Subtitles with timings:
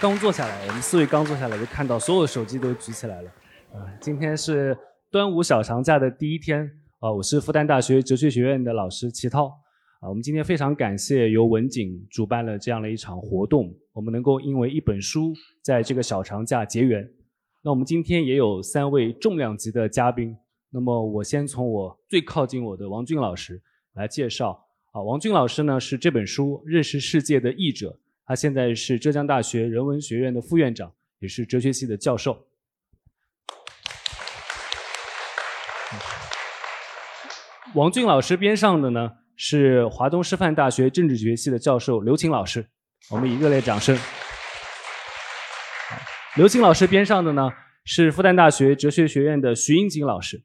[0.00, 3.30] 刚坐下来，我们四位刚坐下来就看到所有的手机都举起来了。
[3.74, 4.78] 啊，今天是
[5.10, 6.70] 端午小长假的第一天
[7.00, 9.52] 啊，我是复旦大学哲学学院的老师齐涛
[10.00, 10.08] 啊。
[10.08, 17.08] 我们今天非常感谢由文景主办了这样的一场活动，我们能够因为一本书在这个小长假结缘。
[17.62, 20.36] 那我们今天也有三位重量级的嘉宾，
[20.70, 23.60] 那么我先从我最靠近我的王俊老师
[23.94, 25.02] 来介绍啊。
[25.02, 27.98] 王俊老师呢是这本书《认识世界》的译者。
[28.24, 32.46] 他现在是浙江大学人文学院的副院长，也是哲学系的教授。
[37.74, 42.66] 王俊老师边上的呢是华东师范大学政治学系的教授刘琴老师，
[43.08, 43.96] 我们以热烈掌声。
[46.34, 47.48] 刘琴老师边上的呢
[47.84, 50.42] 是复旦大学哲学学院的徐英锦老师。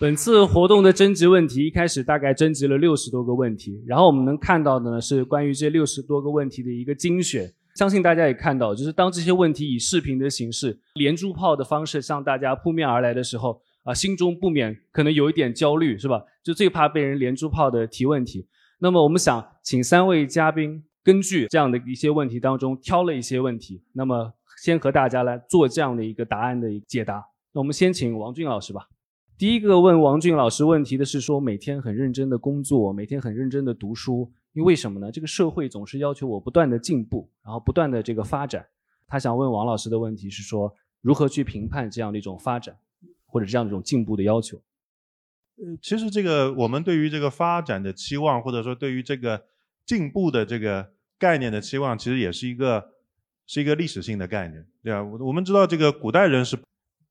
[0.00, 7.48] 本次活动的征集问题，一开始大概征集了六十多个问题，然后我们能看到的呢是关于这六十多个问题的一个精选。
[7.74, 16.22] 相信大家也看到，就是当这些问题以视频的形式、连珠炮的方式向大家扑面而来的时候，啊，心中不免可能有一点焦虑，是吧？
[16.42, 18.46] 就最怕被人连珠炮的提问题。
[18.80, 24.32] 那么我们想请三位嘉宾根据这样的一些问题当中挑了一些问题，那么
[24.62, 27.24] 先和大家来做这样的一个答案的一个解答。
[27.52, 28.88] 那我们先请王俊老师吧。
[29.38, 35.10] 第一个问王俊老师问题的是说，每天很认真的工作，每天很认真的读书，因为什么呢？
[35.10, 38.66] 这个社会总是要求我不断的进步，然后不断的这个发展。
[39.06, 42.76] 他想问王老师的问题是说，如何去评判这样的一种发展，
[43.26, 44.56] 或者这样一种进步的要求？
[45.56, 49.44] 呃，其实这个我们对于这个发展的期望，或者说对于这个
[49.84, 52.90] 进步的这个概念的期望，其实也是一个
[53.46, 55.02] 是一个历史性的概念，对吧？
[55.02, 56.58] 我我们知道这个古代人是。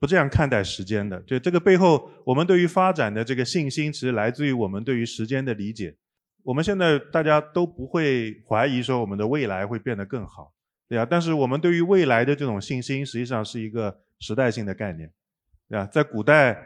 [0.02, 5.98] 不这样看待时间的，就这个背后，我们对于发展的这个信心，其实来自于我们对于时间的理解。
[6.44, 10.54] 我们现在大家都不会怀疑说我们的未来会变得更好，
[10.88, 11.06] 对吧？
[11.10, 15.12] 但是我们对于未来的这种信心，实际上是一个时代性的概念，
[15.68, 15.86] 对吧？
[15.86, 16.58] 在古代，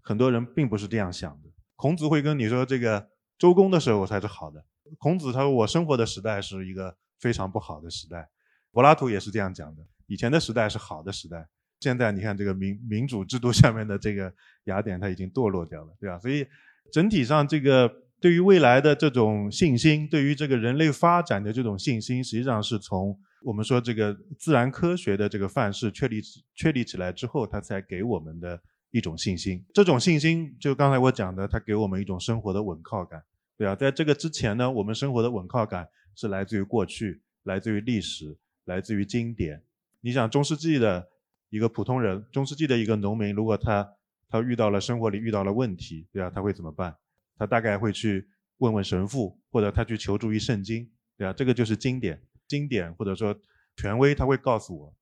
[0.00, 1.50] 很多人并不是这样想的。
[1.76, 4.64] 孔子会跟你说，这个周公的时候才是好的。
[4.98, 8.28] 孔子他说，我生活的时代是一个非常不好的时代。
[8.72, 11.46] 柏拉图也是这样讲的，以前的时代是好的时代。
[11.80, 14.32] 现在你看这个民民主制度下面的这个
[14.64, 16.18] 雅典，它已经堕落掉了，对吧？
[16.18, 16.44] 所以
[16.90, 17.88] 整体上这个
[18.20, 26.20] 对于未来的这种信心，对于这个人类发展的这种信心，实际上是从我们说这个自然科学的这个范式确立
[26.54, 29.64] 确立起来之后，它才给我们的一种信心。
[29.72, 33.22] 这种信心就刚才我讲的，它给我们一种生活的稳靠感，
[33.56, 33.74] 对啊？
[33.74, 39.62] 在这个之前呢，我们生活的稳靠感是来自于过去，来自于历史，来自于经典。
[40.00, 41.08] 你想中世纪的。
[41.50, 43.94] 一个普通人，中世纪的一个农民，如果他
[44.28, 46.28] 他遇到了生活里遇到了问题，对吧？
[46.28, 46.94] 他会怎么办？
[47.38, 48.28] 他大概会去
[48.58, 51.32] 问问神父，或者他去求助于圣经，对吧？
[51.32, 53.38] 这个就是经典，经典或者说
[53.76, 54.94] 权威，他会告诉我，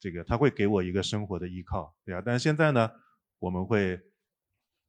[0.00, 2.22] 这个他会给我一个生活的依靠，对吧？
[2.24, 2.90] 但是现在呢，
[3.38, 4.00] 我们会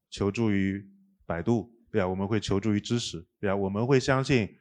[0.10, 0.88] 求助于
[1.26, 2.08] 百度，对吧？
[2.08, 3.56] 我们会求助于知识，对吧？
[3.56, 4.58] 我们会相信，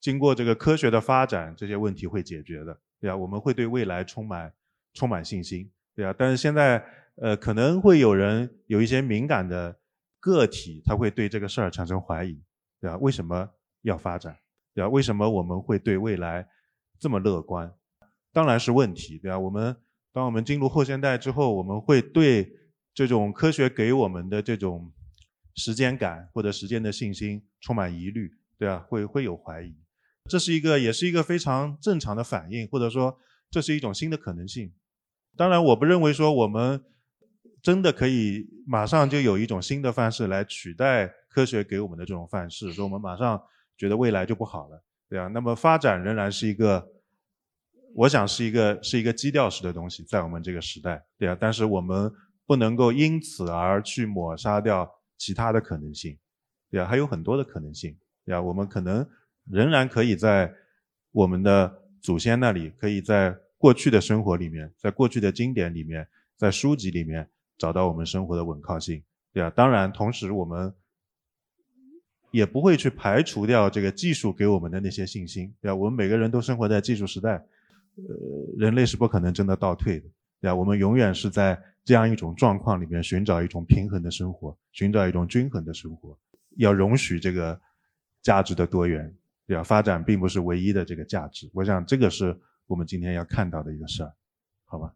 [0.00, 3.16] 经过这个科学的发展，这些问题会解决的，对吧？
[3.16, 4.52] 我们会对未来充满
[4.92, 5.70] 充满信心。
[5.94, 6.84] 对啊，但是现在，
[7.16, 9.78] 呃，可能会有人有一些敏感的
[10.26, 12.42] 个体，他会对这个事儿产生怀疑，
[12.80, 12.96] 对吧？
[12.96, 13.48] 为什么
[13.82, 14.36] 要发展？
[14.74, 14.88] 对吧？
[14.88, 16.44] 为什么我们会对未来
[16.98, 17.72] 这么乐观？
[18.32, 19.38] 当然是问题，对吧？
[19.38, 19.76] 我们
[20.12, 22.52] 当我们进入后现代之后，我们会对
[22.92, 24.92] 这种科学给我们的这种
[25.54, 28.28] 时间感或者时间的信心充满疑虑，
[28.58, 28.84] 对吧？
[28.88, 29.72] 会会有怀疑，
[30.28, 33.16] 这是一个也是一个非常正常的反应，或者说
[33.48, 34.74] 这是一种新的可能性。
[35.36, 36.82] 当然，我不认为说我们
[37.66, 43.42] 真的可以马上就有一种新的范式来取代科学给我们的这种范式，说我们马上
[43.76, 45.26] 觉得未来就不好了，对啊。
[45.26, 46.88] 那么发展仍然是一个，
[47.92, 51.36] 我想是一个是一个基调式的东西，在我们这个时代，对啊。
[51.40, 52.08] 但是我们
[52.46, 56.16] 不能够因此而去抹杀掉其他的可能性，
[56.70, 58.40] 对啊，还有很多的可能性，对啊。
[58.40, 59.04] 我们可能
[59.50, 60.54] 仍然可以在
[61.10, 63.36] 我们的祖先那里，可以在。
[63.58, 69.50] 过去的生活里面，在过去的经典里面，在书籍里面找到我们生活的稳靠性，对吧？
[69.50, 70.74] 当然，同时我们
[72.30, 75.74] 也不会去排除掉这个技术给我们的那些信心，对吧？
[75.74, 77.32] 我们每个人都生活在技术时代，
[77.96, 78.16] 呃，
[78.58, 80.08] 人类是不可能真的倒退的，
[80.40, 80.54] 对吧？
[80.54, 86.18] 我们永远是在这样一种状况里面寻找一种平衡的生活，寻找一种均衡的生活，
[86.56, 87.58] 要容许这个
[88.22, 89.14] 价值的多元，
[89.46, 89.62] 对吧？
[89.62, 91.50] 发展并不是唯一的这个价值。
[91.54, 94.12] 我想这个是我们今天要看到的一个事儿，
[94.64, 94.92] 好吧？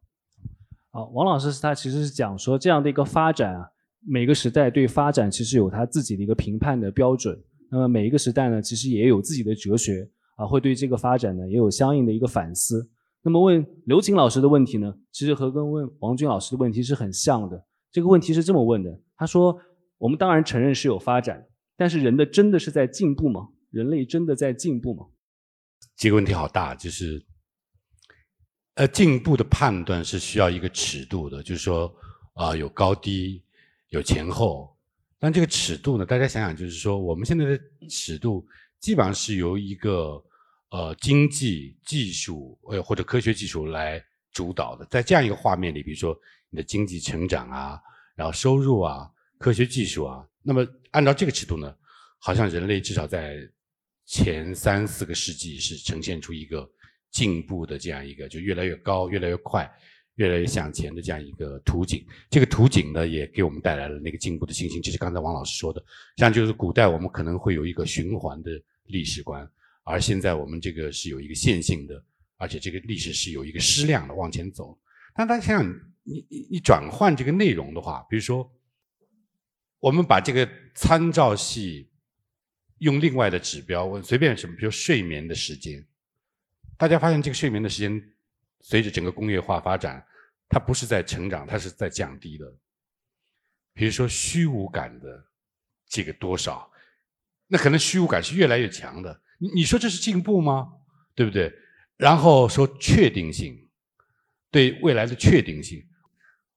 [0.93, 3.65] 好，王老师他其实是讲说这样的一个发展啊，
[4.05, 7.41] 每个时代对发展其实有他自己的一个评判的标准。
[7.71, 12.91] 那么每一个时代呢，其实也有自己的哲学啊，会对这个发展呢也有相应的一个反思。
[13.23, 17.65] 那么问刘琴老师的问题呢，其实和跟问王军老师的问题是很像的。
[17.93, 19.57] 这个问题是这么问的：他说，
[19.97, 21.47] 我们当然承认是有发展，
[21.77, 23.49] 但是人的真的是在进步吗？
[23.71, 25.07] 人类真的在进步吗？
[25.97, 27.25] 这个问题好大，就是。
[28.81, 31.95] 呃，进步的判断是需要一个尺度的，就是说，
[32.33, 33.43] 啊，有高低，
[33.91, 34.75] 有前后。
[35.19, 37.61] 但这个尺度呢，大家想想，就是说，我们现在的
[37.91, 38.43] 尺度
[38.79, 40.25] 基本上是由一个
[40.71, 44.87] 呃经济技术呃或者科学技术来主导的。
[44.87, 46.19] 在这样一个画面里，比如说
[46.49, 47.79] 你的经济成长啊，
[48.15, 49.07] 然后收入啊，
[49.37, 51.71] 科学技术啊，那么按照这个尺度呢，
[52.17, 53.47] 好像人类至少在
[54.07, 56.67] 前三四个世纪是呈现出一个。
[57.11, 59.71] 进步的这样一个，就越来越高、越来越快、
[60.15, 62.05] 越来越向前的这样一个图景。
[62.31, 64.81] 这个图景呢，也给我们带来了那个进步的信心。
[64.81, 65.85] 这是刚才王老师说的，
[66.17, 68.51] 像就是古代我们可能会有一个循环的
[68.85, 69.49] 历史观，
[69.83, 72.03] 而现在我们这个是有一个线性的，
[72.37, 74.79] 而且这个历史是有一个矢量的往前走。
[75.15, 78.49] 但大家想想，你你你转换这个内容的话，比如说，
[79.81, 81.91] 我们把这个参照系
[82.79, 85.85] 用另外的指标，我随便什么，比如睡眠的时间。
[86.81, 88.03] 大家发现这个睡眠的时间，
[88.61, 90.03] 随着整个工业化发展，
[90.49, 92.51] 它不是在成长，它是在降低的。
[93.75, 95.23] 比如说虚无感的
[95.87, 96.73] 这个多少，
[97.49, 99.21] 那可能虚无感是越来越强的。
[99.39, 100.73] 你你说这是进步吗？
[101.15, 101.53] 对不对？
[101.99, 103.69] 然后说确定性，
[104.51, 105.87] 对未来的确定性，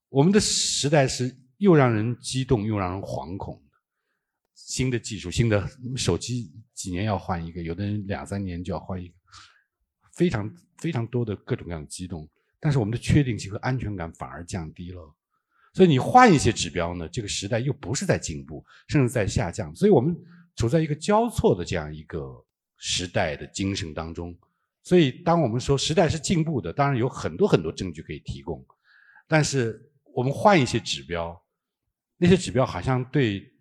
[0.07, 3.77] 我们的时代是又让人激动又让人惶恐的。
[4.55, 9.15] 新的技术，新的手机几年要换一个，有的人两三年就要换一个。
[10.13, 12.27] 非常非常多的各种各样的激动，
[12.59, 15.13] 但是我们的确定性和安全感反而降低了。
[15.73, 19.73] 所以你换一些指标呢，这个时代又不是在进步，甚至在下降。
[19.75, 20.15] 所以我们
[20.55, 22.45] 处在一个交错的这样一个
[22.77, 24.35] 时代的精神当中。
[24.83, 28.63] 所以当我们说时代是进步的，当然有很多很多证据可以提供，
[29.27, 29.81] 但是
[30.13, 31.41] 我们换一些指标，
[32.17, 33.51] 那些指标好像对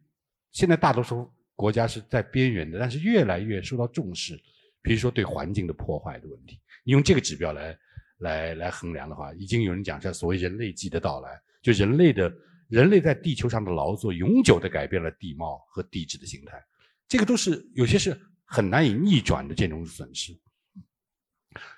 [0.51, 4.39] 现在大多数国家是在边缘的，但是越来越受到重视。
[4.83, 7.79] 比如说对环境的破坏的问题，你用这个指标来
[8.19, 12.31] 来来衡量的话，已经有人讲说所谓人类季的到来，就人类的
[12.69, 16.63] 人类在地球上的劳作永久的改变了地貌和地质的形态，
[17.09, 20.37] 这个都是有些是很难以逆转的这种损失。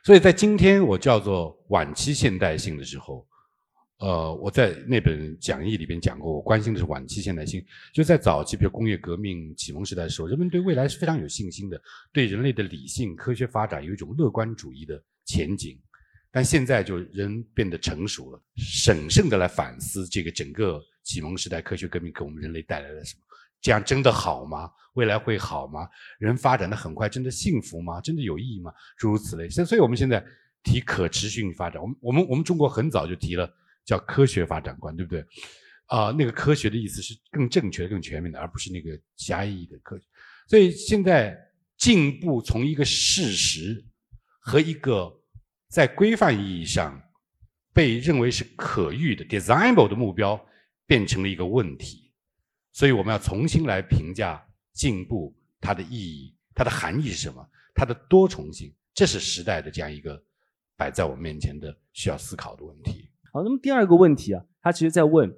[0.03, 3.27] 所以在今天我叫做晚期现代性的时候。
[4.05, 7.65] 呃，我在那本讲义里边讲过，我关心的是晚期现代性。
[7.91, 11.81] 就在早期，比如工业革命、启蒙时代的时候，人们对未来是非常有信心的，
[12.13, 15.81] 对人类的理性科学发展有一种乐观主义的前景。
[16.31, 23.23] 但现在就人变得成熟了，审慎的来反思这个整个启蒙时代科学革命给我们人类带来了什么？
[23.63, 24.71] 这样真的好吗？
[24.97, 25.89] 未来会好吗？
[26.19, 28.03] 人发展的很快，真的幸福吗？
[28.03, 28.71] 真的有意义吗？
[28.99, 29.49] 诸如此类。
[29.49, 30.23] 所以，所以我们现在
[30.63, 33.51] 提可持续发展，我们我们我们中国很早就提了。
[33.85, 35.25] 叫科学发展观，对不对？
[35.87, 40.05] 啊，那个科学的意思是更正确、更全面的，而不是那个狭义的科学。
[40.49, 41.39] 所以现在
[41.77, 43.85] 进步从一个事实
[44.41, 45.13] 和一个
[45.69, 47.01] 在规范意义上
[47.73, 50.43] 被认为是可遇的 （designable） 的目标，
[50.87, 52.13] 变成了一个问题。
[52.73, 58.75] 所以我们要重新来评价进步它的意义、它的含义是什么、它的多重性。
[58.95, 60.23] 这是时代的这样一个
[60.77, 63.11] 摆在我们面前的需要思考的问题。
[63.35, 65.35] 好，那么第二个问题啊，他其实在问，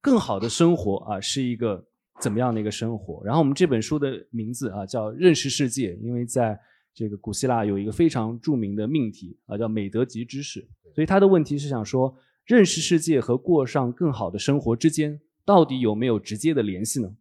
[0.00, 1.86] 更好的生活啊是一个
[2.20, 3.22] 怎么样的一个生活？
[3.24, 6.58] 然后我们这本书的名字啊叫《认识世界》，因为在
[6.92, 12.12] 这个古希腊有一个非常著名的命题啊叫美德及知识，所以他的问题是想说，
[12.46, 17.14] 认识世界和过上更好的生活之间到底有没有直接的联系呢？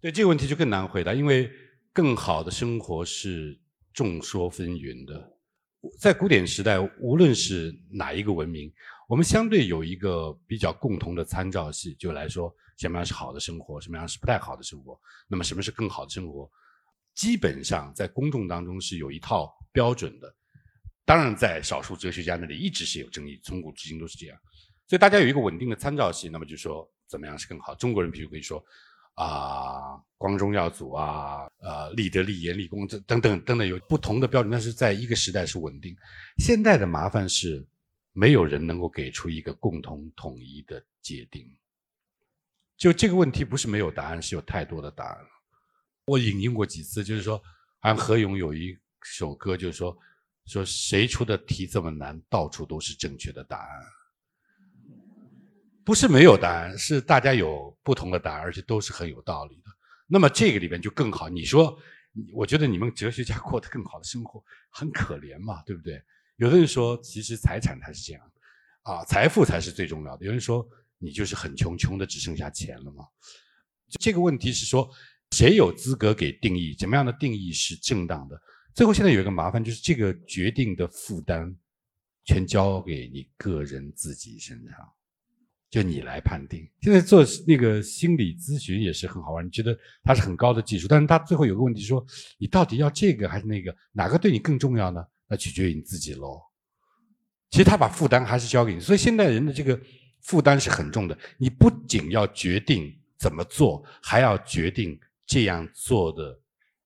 [0.00, 1.50] 对这个问题就更难回答，因为
[1.92, 3.60] 更好的生活是
[3.92, 5.36] 众说纷纭的，
[5.98, 8.72] 在古典时代，无论是哪一个文明。
[9.10, 14.96] 我们相对有一个比较共同的参照系，就来说什么样是好的生活，什么样是不太好的生活。
[15.26, 16.48] 那么什么是更好的生活？
[17.12, 20.32] 基本上在公众当中是有一套标准的。
[21.04, 24.38] 当然，在少数哲学家那里一直是有争议，从古至今都是这样。
[24.86, 27.74] 所以大家有一个稳定的参照系，那么就说怎么样是更好？
[27.74, 28.64] 中国人比如可以说
[29.14, 35.96] 啊，光宗耀祖啊，呃，立德、立言、立功，这等等等等有不同的标准，但是在一个时代是稳定。
[36.38, 37.66] 现在的麻烦是。
[38.12, 41.48] 没有人能够给出一个共同统一的界定。
[42.76, 45.18] 就这个问题不是没有答案，是有太多的答案。
[46.06, 47.40] 我引用过几次，就是说，
[47.80, 49.96] 按何勇有一首歌，就是说，
[50.46, 53.86] 说谁出的题这么难，到处都是正确的答案。
[55.84, 59.70] 不是没有答案，是大家有不同的答案，而且都是很有道理的。
[60.06, 61.28] 那么这个里边就更好。
[61.28, 61.78] 你说，
[62.32, 66.02] 我觉得你们哲学家过得更好的生活，很可怜嘛，对不对？
[66.40, 68.32] 有的人说，其实财产才是这样，
[68.80, 70.24] 啊，财富才是最重要的。
[70.24, 70.66] 有人说，
[70.96, 73.04] 你就是很穷，穷的只剩下钱了嘛。
[74.00, 74.90] 这个问题是说，
[75.32, 76.74] 谁有资格给定义？
[76.78, 78.40] 怎么样的定义是正当的？
[78.74, 81.54] 最后现在有一个麻烦，就是这个决定的负担，
[82.24, 84.76] 全交给你个人自己身上。
[85.68, 86.66] 就你来判定。
[86.80, 92.02] 现在做那个心理咨询也是很好玩，你觉得它是很高的技术，但是它最后有个问题说，
[92.38, 93.76] 你到底要这个还是那个？
[93.92, 95.04] 哪个对你更重要呢？
[95.30, 96.42] 那取决于你自己喽。
[97.48, 99.80] 其实他把负担还是交给你，所以现代人的这个
[100.20, 101.16] 负担是很重的。
[101.38, 106.38] 你不仅要决定怎么做，还要决定这样做的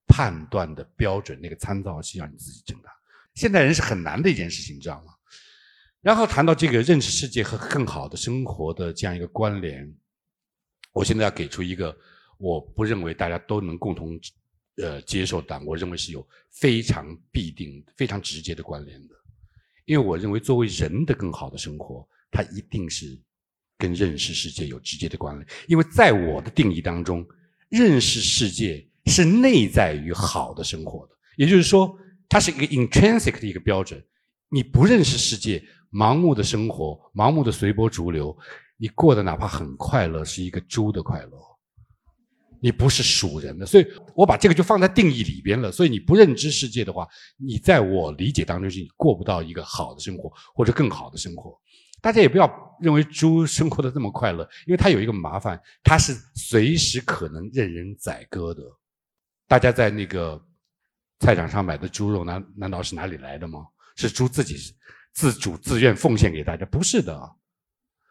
[0.06, 2.92] 判断的标准，那个参照系要你自己承担。
[3.34, 5.12] 现代人是很难的一件事情，你知道吗？
[6.00, 9.90] 然后谈到这个认识世界和更好的生活的这样一个关联，
[10.92, 11.96] 我现在要给出一个
[12.36, 14.20] 我不认为大家都能共同
[14.76, 19.14] 呃接受，但我认为是有非常必定、非常直接的关联的。
[19.84, 23.18] 因为我认为作为人的更好的生活，它一定是
[23.78, 25.46] 跟认识世界有直接的关联。
[25.68, 27.26] 因为在我的定义当中，
[27.68, 31.96] 认识世界是内在于好的生活的，也就是说，
[32.28, 34.02] 它是一个 intrinsic 的一个标准。
[34.48, 35.62] 你不认识世界。
[35.96, 38.36] 盲目的生活，盲目的随波逐流，
[38.76, 41.38] 你过得哪怕很快乐，是一个猪的快乐。
[42.64, 45.70] 你不是属人的，所以我把这个就放在定义里边了。
[45.70, 47.06] 所以你不认知世界的话，
[47.36, 51.54] 你在我理解当中是你过不到一个好的生活或者更好的生活。
[52.00, 58.62] 大家也不要认为猪生活的这么快乐，因为它有一个麻烦，它是随时可能任人宰割的。
[59.46, 60.42] 大家在那个
[61.20, 63.66] 菜场上买的猪肉，难难道是哪里来的吗？
[63.96, 64.56] 是猪自己。
[65.12, 67.16] 自主自愿奉献给大家，不是的，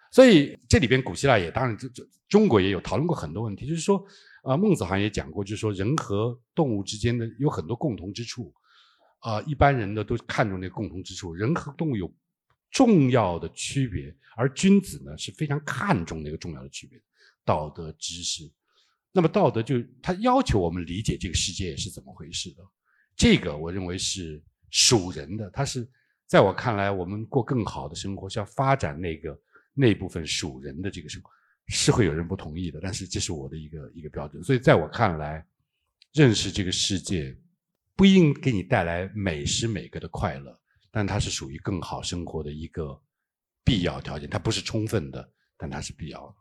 [0.10, 1.90] 所以这里边古希腊也当然，中
[2.30, 4.02] 中国也有讨论过很多问题，就是说，
[4.44, 8.54] 啊，孟子好像也讲过，就是说人和动物之间的有很多共同之处，
[9.20, 12.14] 啊，一般人呢都看重那个共同之处，人和动物有
[12.70, 17.02] 重要的区别，而君子呢是非常看重那个重要的区别，
[17.44, 18.52] 道德知识，
[19.12, 22.64] 那么道德就他要求我们理解这个世界是怎么回事的，
[23.16, 25.90] 这个我认为是属人的，他是。
[26.26, 29.40] 在我看来，我们过更好的生活，是要发展那个
[29.74, 31.30] 那部分属人的这个生活，
[31.68, 32.80] 是会有人不同意的。
[32.82, 34.44] 但是这是我的一个一个标准。
[34.44, 35.46] 所以在我看来，
[36.14, 37.36] 认识这个世界，
[37.96, 40.60] 不一定给你带来每时每刻的快乐，
[40.92, 43.00] 但它是属于更好生活的一个
[43.64, 44.30] 必要条件。
[44.30, 46.36] 它不是充分的，但它是必要的。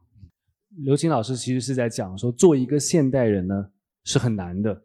[0.84, 3.70] 刘青老师其实是在讲说，做一个现代人呢
[4.04, 4.84] 是很难的。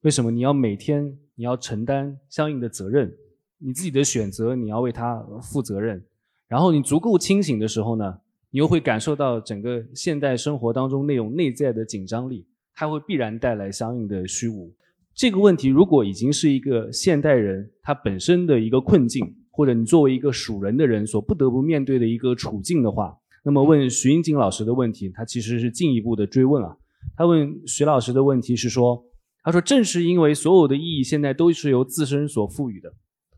[0.00, 0.30] 为什么？
[0.30, 3.12] 你要每天你要承担相应的责任。
[3.58, 6.04] 你自己的选择，你要为他负责任。
[6.48, 8.20] 然后你足够清醒的时候呢，
[8.54, 14.72] 你又会感受到整个现代生活当中那种内在的紧张力，它会必然带来相应的虚无。
[15.12, 23.12] 这个问题如果已经是一个现代人他本身的一个困境，或者你作为一个属人的人所不得不面对的一个处境的话，
[23.44, 26.76] 那么问徐英锦老师的问题，他其实是进一步的追问啊。
[27.16, 29.04] 他问徐老师的问题是说，
[29.42, 32.94] 他说正是因为所有的意义现在都是由自身所赋予的。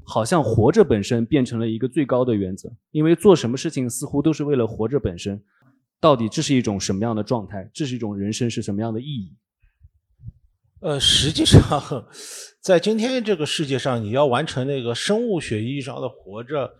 [0.06, 5.42] 好像活着本身变成了一个最高的原则，因为做什么事情似乎都是为了活着本身。
[5.98, 7.68] 到底这是一种什么样的状态？
[7.74, 9.34] 这是一种人生是什么样的意义？
[10.80, 11.60] 呃，实际上，
[12.60, 16.70] 在今天这个世界上，你要完成那个生物学意义上的活着，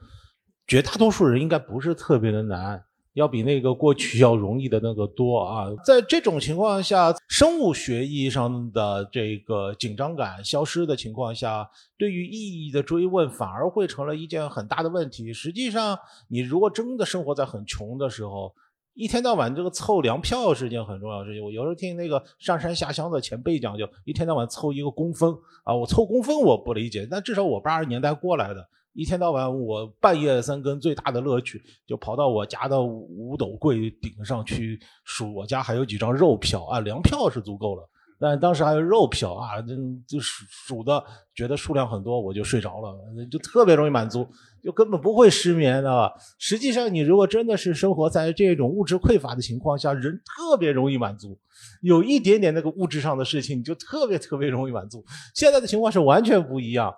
[0.66, 2.84] 绝大多数人应该不是特别的难。
[3.16, 5.68] 要比那个过去要容易的那个多啊！
[5.82, 15.32] 在这种情况下，生物学意义上的这个紧张感消失的情况下，对于意义的追问反而会成了一件很大的问题。
[15.32, 18.54] 实际上，你如果真的生活在很穷的时候，
[18.92, 21.42] 一天到晚这个凑粮票是件很重要的事情。
[21.42, 28.68] 我有时候听那个上山下乡的前辈讲，就一天到晚凑一个工分啊，我凑工分我不理解，但至少我八十年代过来的。
[28.96, 37.86] 一天到晚，我半夜三更最大的乐趣，就跑到我家的五斗柜顶上去数我家还有几张肉票啊，粮票是足够了，
[38.18, 39.60] 但当时还有肉票啊，
[40.08, 42.98] 就数数的觉得数量很多，我就睡着了，
[43.30, 44.26] 就特别容易满足，
[44.64, 46.10] 就根本不会失眠的。
[46.38, 51.38] 实际上，你如果真的是生活在这种物质匮乏的情况下，人特别容易满足，
[51.82, 55.04] 有一点点那个物质上的事情，你就特别特别容易满足。
[55.34, 56.94] 现在的情况是完全不一样。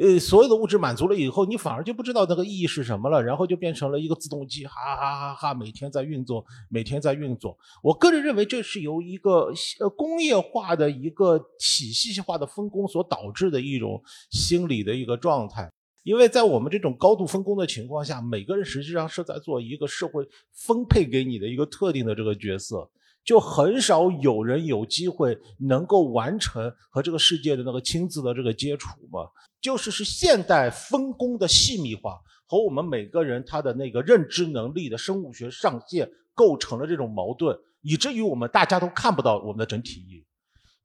[0.00, 7.58] 呃，所有的物质满足了以后，你反而就不知道那个意义是什么了，然后就变成了一个自动机，哈哈哈哈，每天在运作，每天在运作。
[7.82, 15.70] 我个人认为，这是由一个呃工业化的一个体系化的分工所导致的一种心理的一个状态。
[16.04, 22.90] 因为在我们这种高度分工的情况下，每个人实际上是在做一个社会分配给你的一个特定的这个角色。
[23.24, 29.20] 就很少有人有机会能够完成和这个世界的那个亲自的这个接触嘛？
[29.60, 40.26] 就是是现代分工的细密化和我们每个人他的那个认知能力的生物学上限构成了这种矛盾，以至于我们大家都看不到我们的整体意义。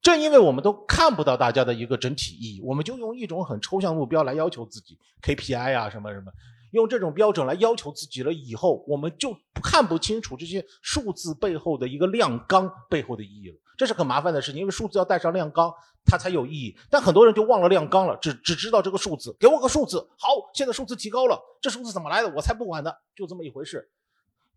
[0.00, 6.30] 正因为我们都看不到大家的一个整体意义，我们就用一种很抽象目标来要求自己，KPI 啊什么什么。
[6.72, 13.56] 用这种标准来要求自己了以后，我们就看不清楚这些数字背后的一个量纲背后的意义了。
[13.76, 15.72] 这是很麻烦的事情，因为数字要带上量纲，
[16.04, 16.76] 它才有意义。
[16.90, 22.32] 但很多人就忘了量纲了，只只知道这个数字，给我个数字，好，现在数字提高了，这数字怎么来的？
[22.34, 23.88] 我才不管呢，就这么一回事。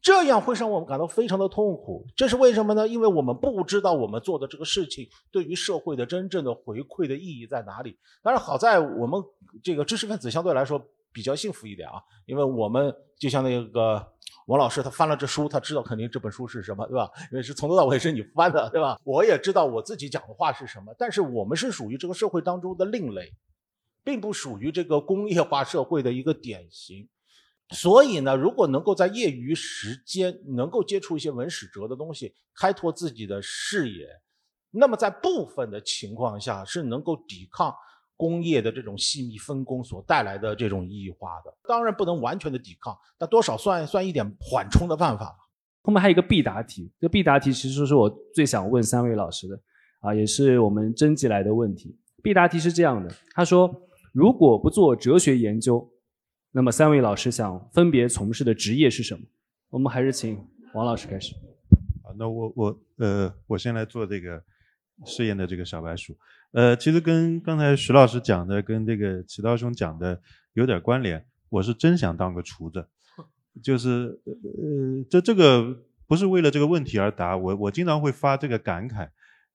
[0.01, 2.03] 这样会让我们感到非常的痛苦。
[2.15, 2.87] 这是为什么呢？
[2.87, 7.99] 因为我们不知道我们做的这个事情对于社会的真正的回馈的意义在哪里。
[8.23, 9.23] 当然，好在我们
[9.63, 10.83] 这个知识分子相对来说。
[11.13, 14.05] 比较幸福一点啊，因为我们就像那个
[14.47, 17.09] 王老师，他翻了这书，他知道肯定这本书是什么，对吧？
[17.31, 18.99] 因为是从头到尾是你翻的，对吧？
[19.03, 23.31] 我也知道我自己讲的话是什么，但是我们是属于这个社会当中的另类，
[24.03, 27.07] 并不属于这个工业化社会的一个典型。
[27.69, 34.07] 所以呢，如果能够在业余时间能够接触一些文史哲的东西，开拓自己的视野，
[34.71, 37.73] 那么在部分的情况下是能够抵抗。
[38.21, 45.35] 工业的这种细密分工所带来的这种异化的，当然不能完全的抵抗，但多少算算一点缓冲的办法。
[45.81, 49.59] 后面还有一个必答题，这个必答题其实是我最想问三位老师的
[50.01, 51.97] 啊，也是我们征集来的问题。
[52.21, 53.73] 必答题是这样的，他说
[54.13, 55.91] 如果不做哲学研究，
[56.51, 59.21] 那么三位老师想分别从事的职业是什么？
[59.71, 60.37] 我们还是请
[60.75, 61.33] 王老师开始。
[62.03, 64.43] 好，那我我呃，我先来做这个
[65.05, 66.17] 试验的这个小白鼠。
[66.51, 70.21] 呃，其实跟刚才徐老师讲的，跟这个齐刀兄讲的
[70.53, 71.25] 有点关联。
[71.49, 72.87] 我是真想当个厨子，
[73.61, 77.35] 就是呃，这这个不是为了这个问题而答。
[77.35, 79.09] 我我经常会发这个感慨，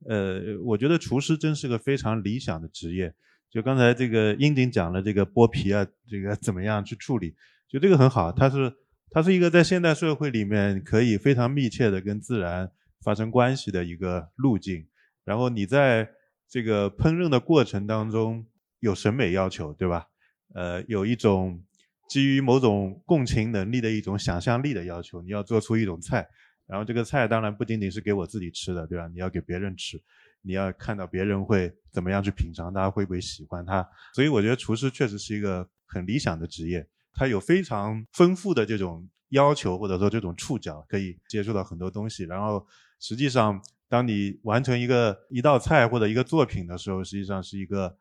[0.06, 3.14] 呃，我觉得厨师真是个非常理想的职业。
[3.50, 7.34] 就刚才这个英鼎讲了这个剥皮啊，这个怎么样去处理，
[7.66, 8.30] 就这个很好。
[8.30, 8.70] 它是
[9.10, 14.86] 它是一个在现代社会里面可以非常密切的跟自然发生关系的一个路径。
[15.26, 16.08] 然后你在
[16.48, 18.46] 这个烹饪的过程当中
[18.78, 20.06] 有审美要求，对吧？
[20.54, 21.60] 呃，有一种
[22.08, 26.24] 基于某种共情能力的一种想象力的要求，你要做出一种菜，
[26.68, 29.08] 然后这个菜当然不仅仅是给我自己吃的，对吧？
[29.08, 30.00] 你要给别人吃，
[30.42, 33.84] 你要看到别人会怎么样去品尝，大家会不会喜欢它。
[34.14, 42.64] 所以我觉得厨师确实是一个很理想的职业，他有非常丰富的这种要求或者说这种触角，可以接触到很多东西，然后
[43.00, 43.60] 实际上。
[43.88, 47.96] 当你完成一个一道菜或者一个作品的时候，实际上是一个，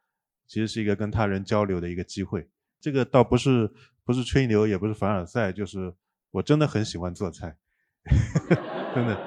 [0.48, 2.48] 其实是一个跟他人交流的一个机会。
[2.82, 3.72] 这个倒不是
[4.04, 5.94] 不是吹牛，也不是凡尔赛，就是
[6.32, 7.56] 我真的很喜欢做菜，
[8.96, 9.18] 真的。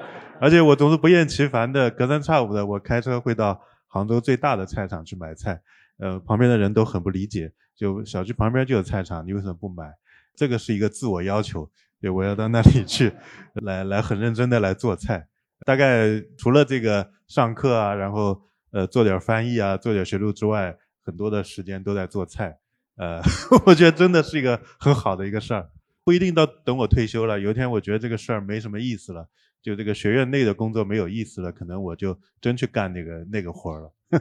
[0.41, 5.61] 而且我总是不厌其烦的隔三差五的，我开车会到杭州最大的菜场去买菜。
[5.97, 9.93] 呃，旁边的人都很不理解，就小区旁边就有菜场，你为什么不买？
[10.35, 11.69] 这个是一个自我要求，
[11.99, 13.11] 对，我要到那里去，
[13.55, 15.28] 来来很认真的来做菜。
[15.65, 18.41] 大概除了这个上课啊，然后
[18.71, 22.57] 呃做点翻译啊，做点学术之外，很多的时间都在做菜。
[22.95, 23.21] 呃，
[23.65, 25.69] 我觉得真的是一个很好的一个事儿。
[26.03, 29.29] 不一定到等我退休了，有一天我觉得这个事儿没什么意思了，
[29.61, 33.93] 就这个学院内的工作没有意思了，可能我就真去干那个那个活儿了。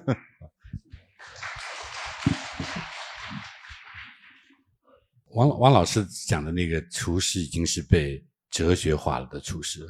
[5.33, 9.87] 王王老师讲的那个厨师已经是被哲学化了的厨师。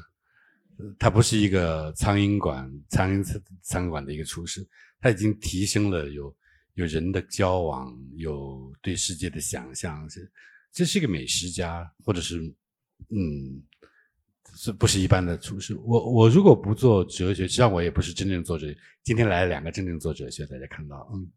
[0.97, 4.65] 他不是一个苍蝇馆、苍蝇餐馆的一个厨师，
[5.01, 6.37] 他已经提升了有
[6.75, 10.31] 有人的交往，有对世界的想象，是
[10.71, 12.39] 这是一个美食家，或者是
[13.11, 13.61] 嗯，
[14.63, 15.75] 这不是一般的厨师。
[15.83, 18.79] 我我如果不做哲学，实际上我也不是真正做哲学。
[19.03, 21.29] 今天来了两个真正做哲学，大家看到，嗯，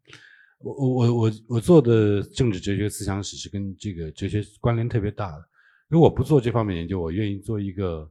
[0.58, 5.48] 我我我我我做的政治哲学、思想史是跟这个哲学关联特别大的。
[5.88, 8.08] 如果不做这方面研究，我愿意做一个。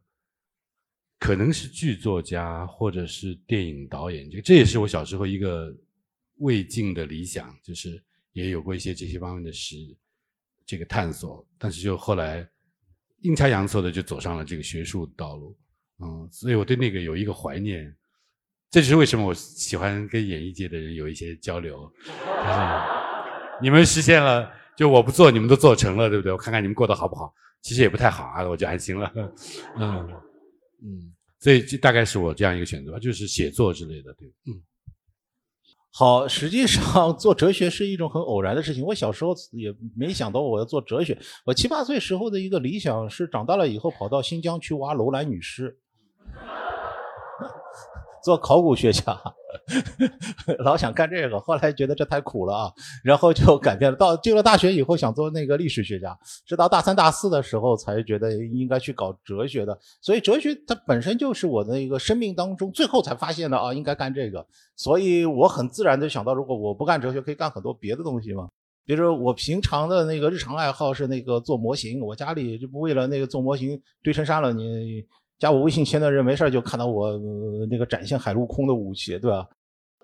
[1.21, 5.71] 可能是剧作家或者是电影导演，这这也是我小时候一个
[6.39, 8.03] 未尽的理想，就是
[8.33, 9.75] 也有过一些这些方面的实
[10.65, 12.43] 这个探索，但是就后来
[13.19, 15.55] 阴差阳错的就走上了这个学术道路，
[15.99, 17.95] 嗯，所以我对那个有一个怀念，
[18.71, 21.87] 这就是为什么我喜欢跟演艺界的人有一些交流，
[23.61, 26.31] 你们实现了，就我不做，你们都做成了，对不对？
[26.31, 27.31] 我看看你们过得好不好，
[27.61, 29.13] 其实也不太好啊，我就安心了，
[29.77, 30.09] 嗯。
[30.81, 31.13] 嗯。
[31.39, 34.61] 所以这大概是我这样一个选择吧，就是写作之类的，对，嗯。
[35.93, 38.81] 好，实际上做哲学是一种很偶然的事情。
[38.81, 41.17] 我小时候也没想到我要做哲学。
[41.45, 45.77] 我七八岁时候的一个理想是，长大了以后跑到新疆去挖楼兰女尸。
[48.23, 49.17] 做考古学家，
[50.59, 52.71] 老想干这个，后来觉得这太苦了啊，
[53.03, 53.97] 然后就改变了。
[53.97, 59.77] 到进了大学以后，想做那个历史学家，直到大三、大四的时候才觉得应该去搞哲学的。
[60.01, 64.45] 所以哲学它本身就是我的一个生命当中，最后才发现的啊，应该干这个。
[64.75, 68.47] 所以我很自然的想到，如果我不干哲学，可以干很多别的东西嘛。
[68.85, 75.03] 比如说我平常的那个日常爱好是那个做模型，我家里就不为了那个做模型堆成山了，你。
[75.41, 77.19] 加我微信签的人没事就看到我
[77.67, 79.43] 那个展现海陆空的武器，对吧？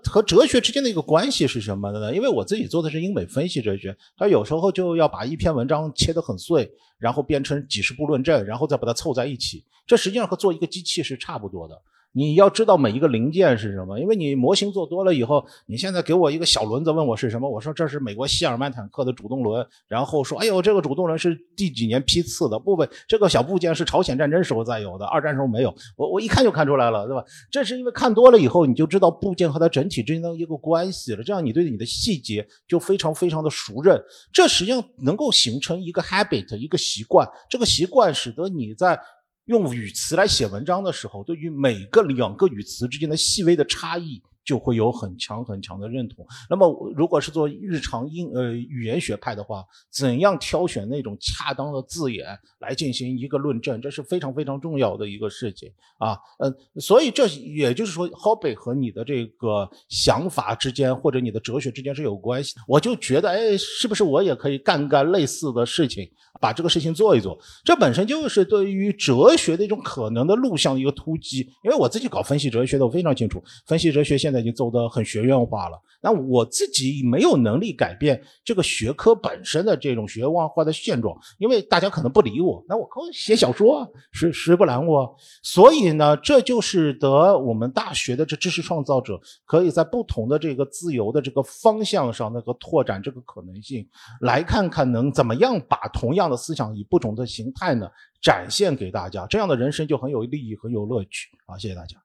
[0.05, 2.15] 和哲学之间的一个关系是什么的呢？
[2.15, 9.63] 因为我自己做的是英美分析哲学，它有时候就要把一篇文章切得很碎，然后变成几十部论证，然后再把它凑在一起。
[9.85, 11.79] 这实际上和做一个机器是差不多的。
[12.11, 22.57] 你要知道每一个零件是什么，因为你模型做多了以后，你现在给我一个小轮子，问我是什么，我说这是美国希尔曼坦克的主动轮，然后说，哎呦，这个主动轮是第几年批次的？
[22.57, 25.71] 不不，这个小部件是朝鲜战争时候才有的，二战时候没有。
[25.95, 27.23] 我我一看就看出来了，对吧？
[27.51, 34.01] 这是因为看多了以后，你就知道部件和它整体之间的一个关系了，这样你对你的细节就非常非常的熟认，
[34.33, 38.99] 这实际上能够形成一个 habit，一个习惯，这个习惯使得你在。
[39.47, 44.21] 用语词来写文章的时候，对于每个两个语词之间的细微的差异。
[44.47, 46.25] 就会有很强很强的认同。
[46.49, 52.25] 那么，如果是做日常英呃语言学派的话，怎样挑选那种恰当的字眼
[52.59, 56.17] 来进行一个论证，这是非常非常重要的一个事情啊。
[56.39, 62.55] 嗯，所以这也就是说，hobby 和你的这个想法之间，或者你的哲学之间是有关系。
[62.65, 67.37] 我就觉得，哎，是不是我也可以干干类似的事情，把这个事情做一做？
[67.65, 71.39] 这本身就是对于哲学的一种可能的路向的一个突击。
[71.65, 74.36] 因为我自己搞分析哲学的，我非常清楚，分析哲学现在。
[74.39, 85.15] 已经走得很学院化了，那我自己没有能力改变这个学科本身的这种学院化的现状，因为大家可能不理我，那我可以写小说啊，谁谁不拦我？
[85.41, 93.87] 所以呢，这就使得我们大学的这知识创造者可以在不同的这个自由的这个方向上，那个拓展这个可能性，
[94.21, 97.89] 来看看能怎么样把同样的思想以不同的形态呢
[98.21, 101.57] 展现给大家，这样的人生就很有利益，很有乐趣啊！
[101.57, 101.97] 谢谢大家。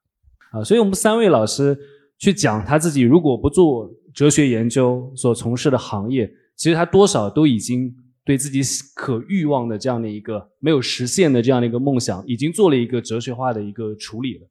[0.51, 1.77] 啊，所以我们三位老师。
[2.19, 8.61] 去讲他自己如果不做哲学研究所从事的行业，其实他多少都已经对自己
[8.95, 14.47] 可欲望的这样的一个没有实现的这样的一个梦想，已经做了一个哲学化的一个处理了。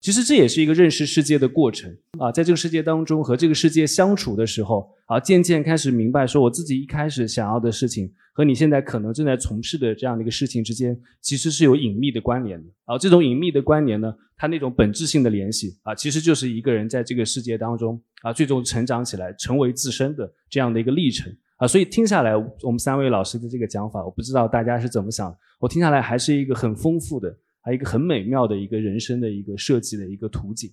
[0.00, 12.98] 其实这也是一个认识世界的过程啊，在这个世界当中和这个世界相处的时候啊，渐渐开始明白说我自己一开始想要的事情和你现在可能正在从事的这样的一个事情之间其实是有隐秘的关联的啊。
[12.98, 21.66] 这种隐秘的关联呢，它那种本质性的联系啊，其实就是一个人在这个世界当中啊，最终成长起来成为自身的这样的一个历程啊。
[21.66, 27.36] 所以听下来，我们三位老师的这个讲法，我不知道大家是怎么想，我听下来还是一个很丰富的。
[27.66, 30.70] 还一个很美妙的一个人生的一个设计的一个图景。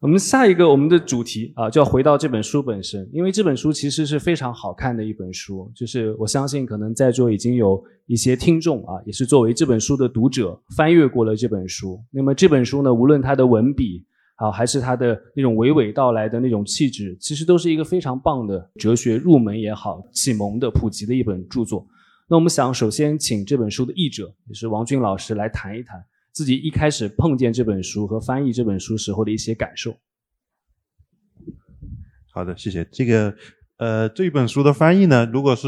[0.00, 5.68] 我们下一个我们的主题啊，就要回到这本书本身，因为这本书其实是非常好看的一本书。
[5.74, 12.00] 就是我相信，可能在座已经有一些听众啊，也是作为这本书的读者翻阅过了这本书。
[12.12, 14.04] 那么这本书呢，无论它的文笔
[14.36, 21.84] 啊，还是它的那种娓娓道来的那种气质，其实都是一个非常棒的哲学入门也好、启蒙的普及的一本著作。
[22.28, 26.00] 那我们想首先请这本书的译者，也是王军老师来谈一谈。
[26.38, 29.96] 自己一开始碰见这本书和翻译这本书时候的一些感受。
[32.30, 32.84] 好的，谢谢。
[32.92, 33.34] 这个
[33.78, 35.66] 呃，这本书的翻译呢，如果是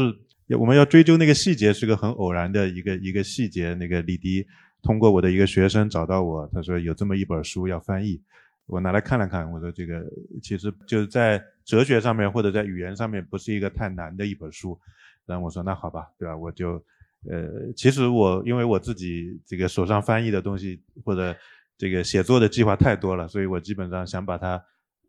[0.57, 3.73] 我们要追究那个细节，是个很偶然的一个一个细节。
[3.73, 4.47] 那个李迪
[4.81, 8.21] 通过我的一个学生找到我，他说有这么一本书要翻译，
[8.65, 10.01] 我拿来看了看，我说这个
[10.41, 14.79] 其实就是在哲学上面或者在语言上面不是一个太难的一本书。
[15.25, 16.37] 然后我说那好吧，对吧？
[16.37, 16.81] 我就。
[17.29, 21.35] 呃，其实我因为我自己这个手上翻译的东西或者
[21.77, 24.61] 这个写作的计划太多了，所以我基本上想把它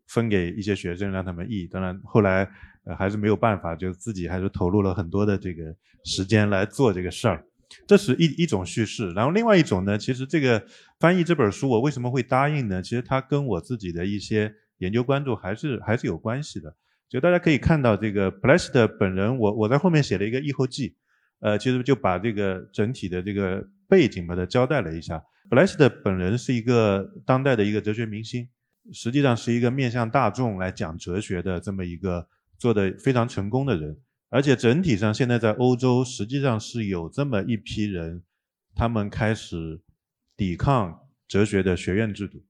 [0.07, 1.65] 分给一些学生让他们译。
[1.65, 2.47] 当然后来
[2.85, 7.43] 呃还是没有办法，就自己还是投入了很多的这个时间来做这个事儿。
[7.87, 9.11] 这是一一种叙事。
[9.13, 10.63] 然后另外一种呢，其实这个
[10.99, 12.81] 翻译这本书我为什么会答应呢？
[12.83, 16.75] 其实它跟我自己的一些研究关注还是还是有关系的。
[17.09, 20.95] 就大家可以看到这个 p l a s t 本人，我我在后面写了一个译后记，
[21.43, 25.19] 呃，其实就把这个整体的这个背景把它交代了一下。
[25.49, 28.47] p l a s t 本人是一个当代的一个哲学明星，
[28.93, 32.25] 实际上是一个面向大众来讲哲学的这么一个
[32.57, 33.97] 做的非常成功的人。
[34.29, 38.23] 而且整体上现在在欧洲实际上是有这么一批人，
[38.73, 39.81] 他们开始
[40.37, 42.41] 抵抗哲学的学院制度。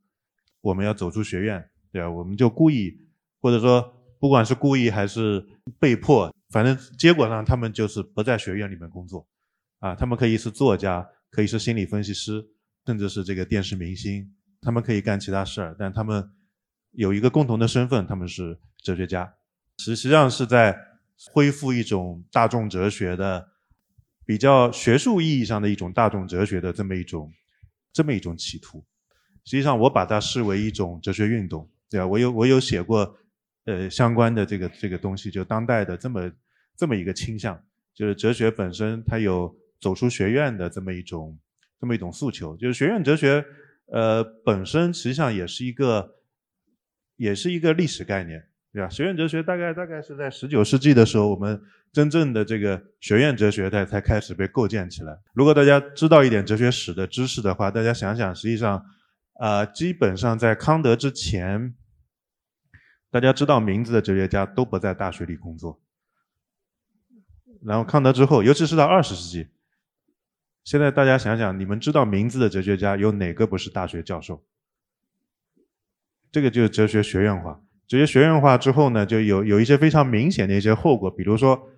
[0.62, 2.12] 我们要走出学院，对吧？
[2.12, 2.96] 我们就故意，
[3.42, 3.92] 或者说。
[4.20, 5.46] 不管是故意还是
[5.78, 9.28] 被迫，反正结果上他们就是不在学院里面工作，
[9.80, 12.46] 啊，他们可以是作家，可以是心理分析师，
[12.86, 16.30] 甚至是这个电视明星，他们可以干其他事儿，但他们
[16.92, 19.34] 有一个共同的身份，他们是哲学家，
[19.80, 20.78] 实际上是在
[21.32, 23.50] 恢复一种大众哲学的
[24.24, 27.34] 比较学术意义上的一种大众哲学的这么一种
[27.92, 28.86] 这么一种企图。
[29.44, 32.06] 实际上，我把它视为一种哲学运动，对吧？
[32.06, 33.18] 我有我有写过。
[33.66, 36.32] 呃，相关的这个这个东西，就当代的这么
[36.76, 37.58] 这么一个倾向，
[37.96, 41.40] 就是哲学本身它有走出学院的这么一种
[41.80, 43.46] 这么一种诉求，就是学院哲学，
[43.86, 46.16] 呃，本身实际上也是一个
[47.16, 48.90] 也是一个历史概念，对吧？
[48.90, 51.62] 学院哲学大概大概是在十九世纪的时候，我们
[51.94, 55.18] 真正的这个学院哲学才才开始被构建起来。
[55.34, 58.84] 如果大家知道一点哲学史的知识的话，大家想想，实际上，
[59.40, 61.74] 啊，基本上在康德之前。
[63.14, 65.80] 大家知道名字的哲学家都不在大学里工作，
[67.62, 69.50] 然后康德之后，尤其是到二十世纪，
[70.64, 74.44] 现在大家想想，你们知道名字的哲学家有哪个不是大学教授？
[76.32, 77.62] 这个就是哲学学院化。
[77.86, 81.70] 哲学学院化之后呢，就有有一些非常明显的一些后果，比如说，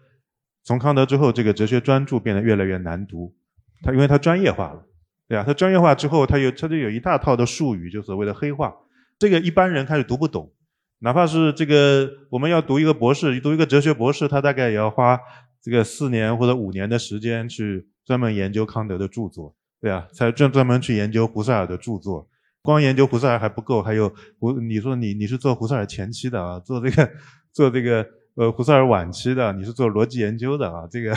[0.63, 3.35] 从康德之后，这个哲学专著变得越来越难读，
[3.83, 4.87] 它因为它专业化了，
[5.27, 5.43] 对吧？
[5.43, 8.73] 它专业化之后，它有它就有一大套的术语，就所谓的黑化，
[9.19, 10.53] 这个一般人开始读不懂。
[10.99, 15.19] 哪怕是这个，我们要读一个博士，读一个哲学博士，他大概也要花
[15.61, 22.27] 这个四年或者五年的时间去专门研究康德的著作，对啊，才专专门去研究胡塞尔的著作。
[22.61, 27.11] 光研究胡塞尔还不够，还有胡，你说你你是做胡塞尔前期的啊，做这个
[27.53, 31.13] 做这个呃胡塞尔晚期的，你是做逻辑研究的啊，这个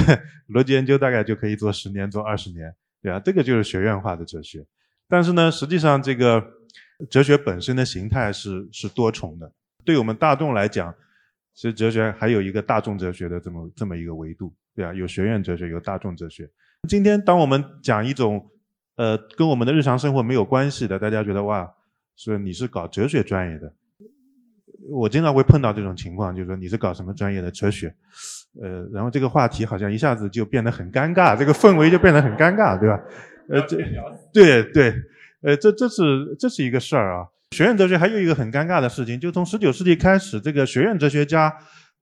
[0.48, 4.66] 逻辑研究大概就可以做十年，做二十年，对啊，这个就是学院化的哲学。
[5.08, 6.44] 但是呢，实际上这个
[7.08, 9.50] 哲学本身的形态是是多重的。
[9.88, 10.94] 对我们大众来讲，
[11.54, 16.46] 其实哲学还有一个大众哲学的这么这么一个维度，对啊，有学院哲学，有大众哲学。
[16.86, 18.50] 今天当我们讲一种，
[18.96, 21.72] 呃，跟我们的日常生活没有关系的，大家觉得哇，
[22.18, 23.72] 说你是搞哲学专业的，
[24.90, 27.94] 我经常会碰到这种情况，就是说你是搞什么专业的哲学，
[28.60, 33.00] 呃，然后这个话题好像一下子就变得很尴尬，这个氛围就变得很尴尬，对吧？
[33.48, 33.78] 呃，这，
[34.34, 34.94] 对对，
[35.40, 37.26] 呃，这这是这是一个事儿啊。
[37.50, 41.52] 学院哲学还有一个很尴尬的事情，就从十九世纪开始，这个学院哲学家，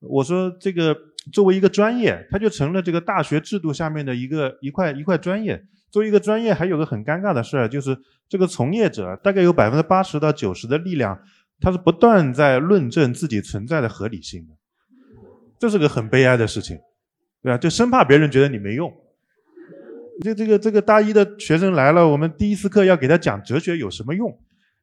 [0.01, 0.95] 我说这个
[1.33, 5.63] 作为一个专业，它就成了这个大学制度下面的一个一块一块专业。
[5.91, 7.97] 作为一个专业，还有个很尴尬的事儿，就是
[8.29, 11.19] 这个从业者大概有百分之八十到九十的力量，
[11.61, 14.55] 他是不断在论证自己存在的合理性的，
[15.59, 16.77] 这是个很悲哀的事情，
[17.43, 17.57] 对吧？
[17.57, 18.93] 就生怕别人觉得你没用。
[20.21, 24.39] 这这个这个大一的学生来了，我们第一次课要给他讲哲学有什么用？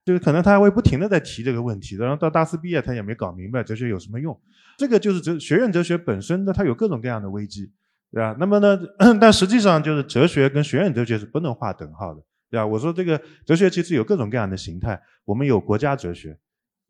[0.06, 4.38] 就是可能他还会不停的在提这个问题，然后到大四毕业他也没搞明白哲学有什么用，
[4.78, 7.72] 这个就是哲学院哲学本身的它有各种各样的危机，
[8.12, 8.36] 对吧？
[8.38, 8.78] 那么呢，
[9.22, 12.66] 但实际上就是哲学跟学院哲学是不能划等号的，对吧？
[12.66, 16.38] 我说这个哲学其实有各种各样的形态，我们有国家哲学，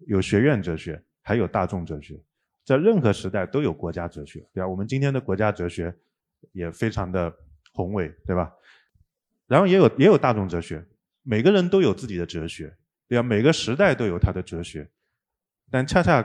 [0.07, 2.19] 有学院哲学，还有大众哲学，
[2.65, 4.67] 在任何时代都有国家哲学，对吧？
[4.67, 5.93] 我们今天的国家哲学
[6.51, 7.31] 也非常的
[7.73, 8.51] 宏伟，对吧？
[9.45, 10.83] 然后也有也有大众哲学，
[11.21, 12.75] 每个人都有自己的哲学。
[13.13, 14.89] 对啊，每个时代都有它的哲学，
[15.69, 16.19] 但恰恰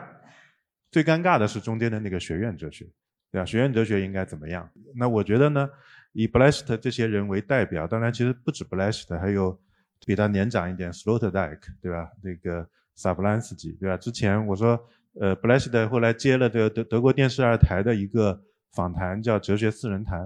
[0.90, 2.86] 最尴尬的是中间的那个学院哲学，
[3.30, 3.44] 对吧？
[3.44, 4.66] 学院哲学应该怎么样？
[4.94, 5.68] 那我觉得呢，
[6.12, 9.60] 以 b l a s t 这些人为代表，当然其实不止 b l a s t 还有
[10.06, 12.10] 比他年长一点 Sloterdijk，对吧？
[12.22, 13.98] 那个萨布兰斯基，对吧？
[13.98, 14.82] 之前我说，
[15.20, 20.20] 呃 b l a s t 后来接了这个德德国电视二台的一个访谈，叫《哲学四人谈》，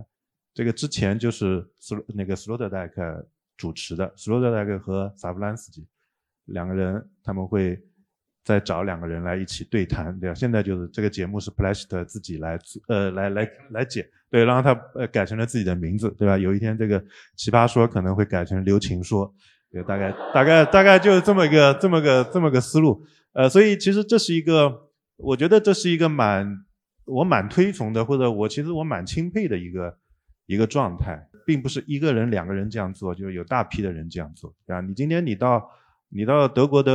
[0.55, 5.89] 这个之前就是斯那个 Sloterdijk 主持的，Sloterdijk 和萨布兰斯基。
[6.53, 7.79] 两个人他们会
[8.45, 10.35] 再找两个人来一起对谈，对吧？
[10.35, 16.37] 现在就是这个节目是 p l a s t 自己来呃来来来解，对，然后他呃改成了自己的名字，对吧？
[16.37, 17.03] 有一天这个
[17.37, 19.33] 奇葩说可能会改成刘情说，
[19.71, 26.65] 对，大概大概大概就是这么个这么个这么个思路，呃，所以其实这是一个，我觉得这是一个蛮
[27.05, 29.97] 我蛮推崇的，或者我其实我蛮钦佩的一个
[30.47, 34.81] 一个状态，并不是一个人两个人这样做，就是有大批的人这样做，对吧？
[34.81, 35.71] 你今天你到
[36.15, 36.93] 你到德国的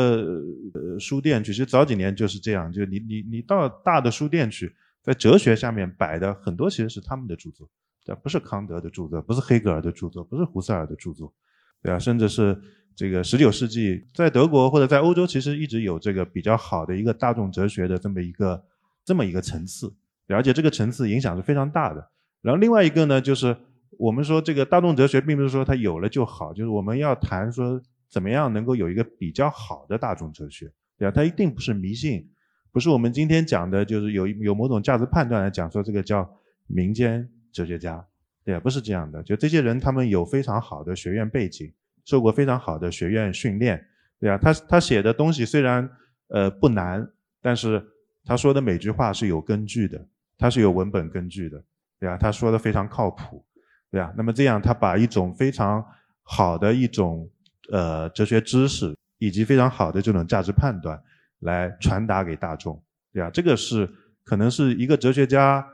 [0.76, 7.68] 呃书店去，其实早几年就是这样，就你你你到大的书店去，在哲学下面摆的很多其实是他们的著作，
[8.06, 8.22] 对吧？
[8.24, 11.34] 不是康德的著作，不是黑格尔的著作，不是胡塞尔的著作，
[11.82, 11.98] 对吧？
[11.98, 12.56] 甚至是
[12.96, 18.64] 这个十九世纪在德国或者在欧洲，其实一直有这个比较好的一个大众哲学的这么一个
[19.04, 19.92] 这么一个层次，
[20.28, 22.08] 而且这个层次影响是非常大的。
[22.44, 23.58] 然后另外一个呢，就是
[23.98, 27.82] 我们说这个大众哲学，并不是说它有了就好，就是我们要谈说。
[28.10, 30.72] 怎么样能够有一个比较好的大众哲学？
[30.98, 31.12] 对吧？
[31.16, 32.28] 它一定不是迷信，
[32.72, 36.28] 不是我们今天讲的，就是有有某种价值判断来讲说这个叫
[36.66, 38.04] 民间哲学家，
[38.44, 38.60] 对吧？
[38.60, 39.22] 不是这样的。
[39.22, 41.72] 就这些人，他们有非常好的学院背景，
[42.04, 43.86] 受过非常好的学院训练，
[44.20, 44.40] 对吧？
[44.40, 45.88] 他他写的东西虽然
[46.30, 47.08] 呃不难，
[47.42, 47.86] 但是
[48.26, 50.04] 他说的每句话是有根据的，
[50.36, 51.64] 他是有文本根据的，
[52.00, 52.18] 对吧？
[52.18, 53.46] 他说的非常靠谱，
[53.92, 54.12] 对吧？
[54.18, 55.86] 那么这样，他把一种非常
[56.24, 57.30] 好的一种。
[57.72, 61.02] 呃，哲学知识以及非常好的这种价值判断，
[61.40, 63.30] 来传达给大众，对吧？
[63.30, 63.90] 这个是
[64.24, 65.68] 可能是一个哲学家，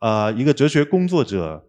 [0.00, 1.68] 呃，一个哲学工作者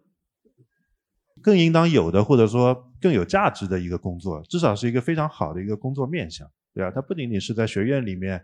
[1.41, 6.89] 更应当有的，或者说更有价值的一个工作，至少是一个非常好的一个工作面向，对吧？
[6.89, 8.43] 他不仅仅是在学院里面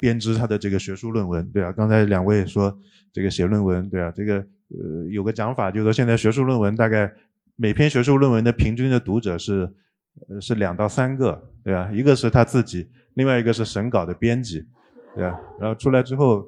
[0.00, 1.72] 编织他的这个学术论文，对吧？
[1.72, 2.74] 刚才两位说
[3.12, 4.10] 这个写论文，对啊？
[4.10, 7.12] 这个呃有个讲法，就是说现在学术论文大概
[7.56, 9.74] 每篇学术论文的平均的读者是。
[10.40, 11.90] 是两到三个，对吧？
[11.92, 14.64] 一个是他自己，另外一个是审稿的编辑，
[15.14, 15.38] 对吧？
[15.60, 16.46] 然后出来之后，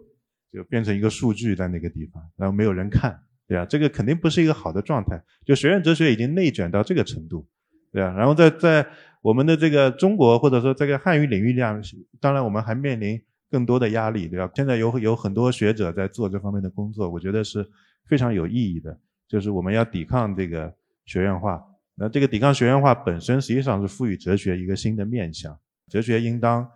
[0.53, 3.67] 就变成一个数据在那个地方，然后没有人看，对吧？
[3.67, 5.23] 这个肯定不是一个好的状态。
[5.45, 7.47] 就学院哲学已经内卷到这个程度，
[7.93, 8.15] 对吧？
[8.17, 8.87] 然后在在
[9.21, 11.83] 我们的这个中国或者说这个汉语领域量，
[12.21, 14.51] 当然我们还面临更多的压力，对吧？
[14.55, 17.69] 现在有有很多学者在做这方面的工作，我觉得是
[18.07, 18.99] 非常有意义的，
[19.29, 20.73] 就是我们要抵抗这个
[21.05, 21.63] 学院化。
[21.99, 26.71] 那这个抵抗学院化本身实际上是赋予哲学一个新的面向，哲学应当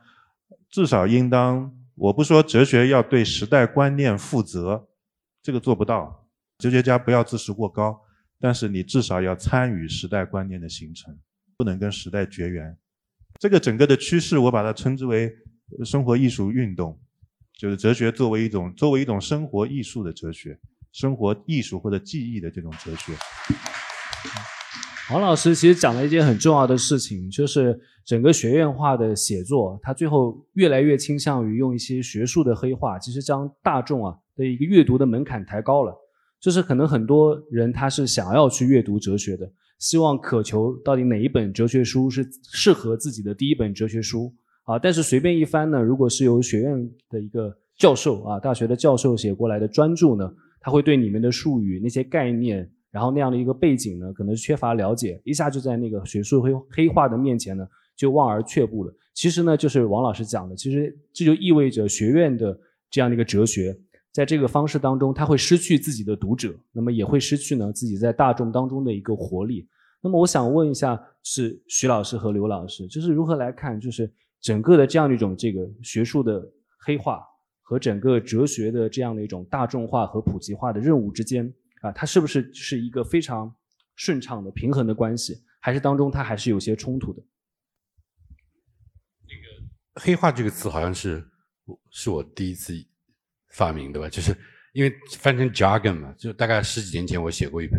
[0.71, 4.89] 至少应当，我不说哲学要对时代观念负责，
[5.43, 8.01] 这个做不到，哲学家不要自视过高，
[8.41, 11.15] 但是你至少要参与时代观念的形成，
[11.59, 12.75] 不能跟时代绝缘。
[13.39, 15.31] 这个整个的趋势，我把它称之为
[15.85, 16.99] 生活艺术运动，
[17.59, 20.59] 就是哲学作为一种作为一种生活艺术的哲学，
[20.93, 23.13] 生活艺术或者记忆的这种哲学。
[25.13, 35.93] 王老师其实讲了一件很重要的事情，就是整个学院化的写作，它最后越来越倾向于用一些学术的黑话，其实将大众啊的一个阅读的门槛抬高了。
[36.39, 44.79] 就是可能很多人他是想要去阅读哲学的，希望渴求到底哪一本哲学书是适合自己的第一本哲学书啊。
[44.79, 52.71] 但是随便一翻呢，如果是由学院的一个教授啊，大学的教授写过来的专著呢，他会对你们的术语那些概念。
[52.91, 58.93] 然后那样的一个背景呢，可能缺乏了解，一下就在那个学术黑黑化的面前呢，就望而却步了。
[59.15, 62.59] 其实呢，就是王老师讲的，其实这就意味着学院的
[62.91, 63.77] 这样的一个哲学，
[64.13, 69.69] 在这个方式当中，它会失去自己的读者，那么也会失去呢自己在大众当中的一个活力。
[70.03, 76.43] 那么我想问一下，是徐老师和刘老师，就是如何来看，就是整个的这样的一种这个学术的
[76.79, 77.21] 黑化
[77.63, 81.53] 和整个哲学的这样的一种大众化和普及化的任务之间。
[81.81, 83.55] 啊，它是不是是一个非常
[83.97, 87.23] 顺畅的平衡的关系，还是当中它还是有些冲突的？
[89.23, 91.27] 那个“黑化”这个词好像是
[91.91, 92.75] 是我第一次
[93.49, 94.09] 发明的吧？
[94.11, 94.37] 就是
[94.75, 97.79] 因为翻成 jargon 嘛，就大概十几年前我写过一篇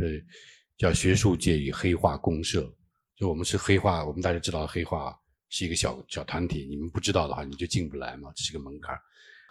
[0.77, 2.61] 叫《学术界与黑化公社》，
[3.15, 5.15] 就我们是黑化，我们大家知道黑化
[5.49, 8.97] 是一个小小团体，你们不知道的话你就进不来嘛，这是个门槛。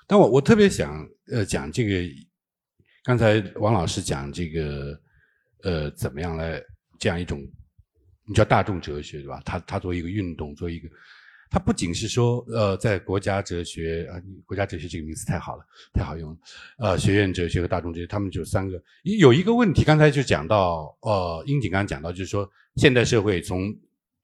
[0.08, 2.29] 但我我特别想呃讲这个。
[3.02, 5.00] 刚才王老师讲这个，
[5.62, 6.62] 呃，怎么样来
[6.98, 7.40] 这样一种，
[8.26, 9.40] 你叫大众哲学对吧？
[9.44, 10.88] 它它作为一个运动，作为一个，
[11.50, 16.36] 它不仅是说，呃，在国家哲学啊，国家哲学这个名词太好了，太好用了，
[16.78, 18.80] 呃，学院哲学和大众哲学，他们就三个。
[19.02, 23.74] 有一个问题，刚才就讲到，呃，英景刚刚讲到，就是说，现代社会从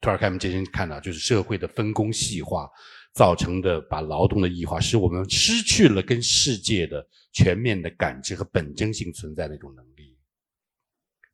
[0.01, 2.69] 托尔凯门这边看到，就是社会的分工细化。
[3.17, 7.03] 造成的把劳动的异化，使我们失去了跟世界的
[7.33, 10.15] 全面的感知和本真性存在的那种能力，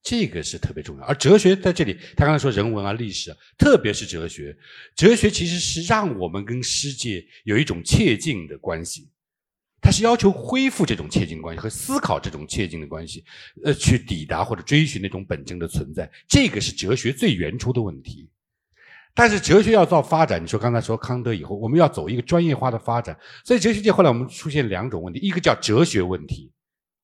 [0.02, 1.04] 这个是特别重要。
[1.04, 4.56] 而哲学在这里，他刚才说人文啊、历史啊，特别是哲学，
[4.96, 9.10] 哲学其实是让我们跟世界有一种切近的关系，
[9.82, 13.26] 它是要求恢复这种切近关系和思考这种切近的关系，
[13.66, 16.10] 呃，去抵达或者追寻那种本真的存在。
[16.30, 18.30] 这个是哲学最原初的问题。
[19.16, 26.52] 但是哲学要造发展，你说刚才说康德以后，我们要走一个专业化的发展，所以哲学界后来我们出现两种问题，一个叫哲学问题，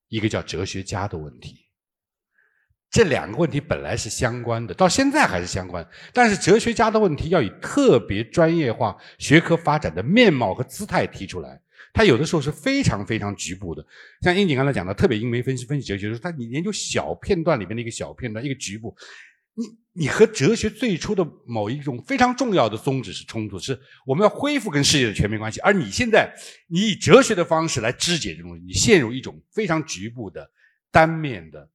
[0.08, 1.56] 一个叫哲学家的问题。
[2.90, 5.88] 这两个问题本来是相关的，到现在还是相关。
[6.12, 11.60] 但是哲学家的问题要以特别专业化学科发展的面貌和姿态提出来。
[11.92, 13.84] 他有的时候是非常非常局部的，
[14.22, 18.94] 像英景刚才讲的，特别英媒分析分析哲学的时候，他你研究小片段里面的一个小片段，一个局部，
[19.54, 25.60] 你你和哲学最初的某一种非常重要的宗旨是冲突，是我们要恢复跟世界的全面关系。
[25.60, 26.32] 而你现在
[26.68, 30.50] 你以哲学的方式来肢解这种，你陷入一种非常局部的、
[30.90, 31.68] 单面的、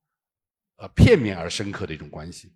[0.78, 2.51] 呃片面而深刻的一种关系，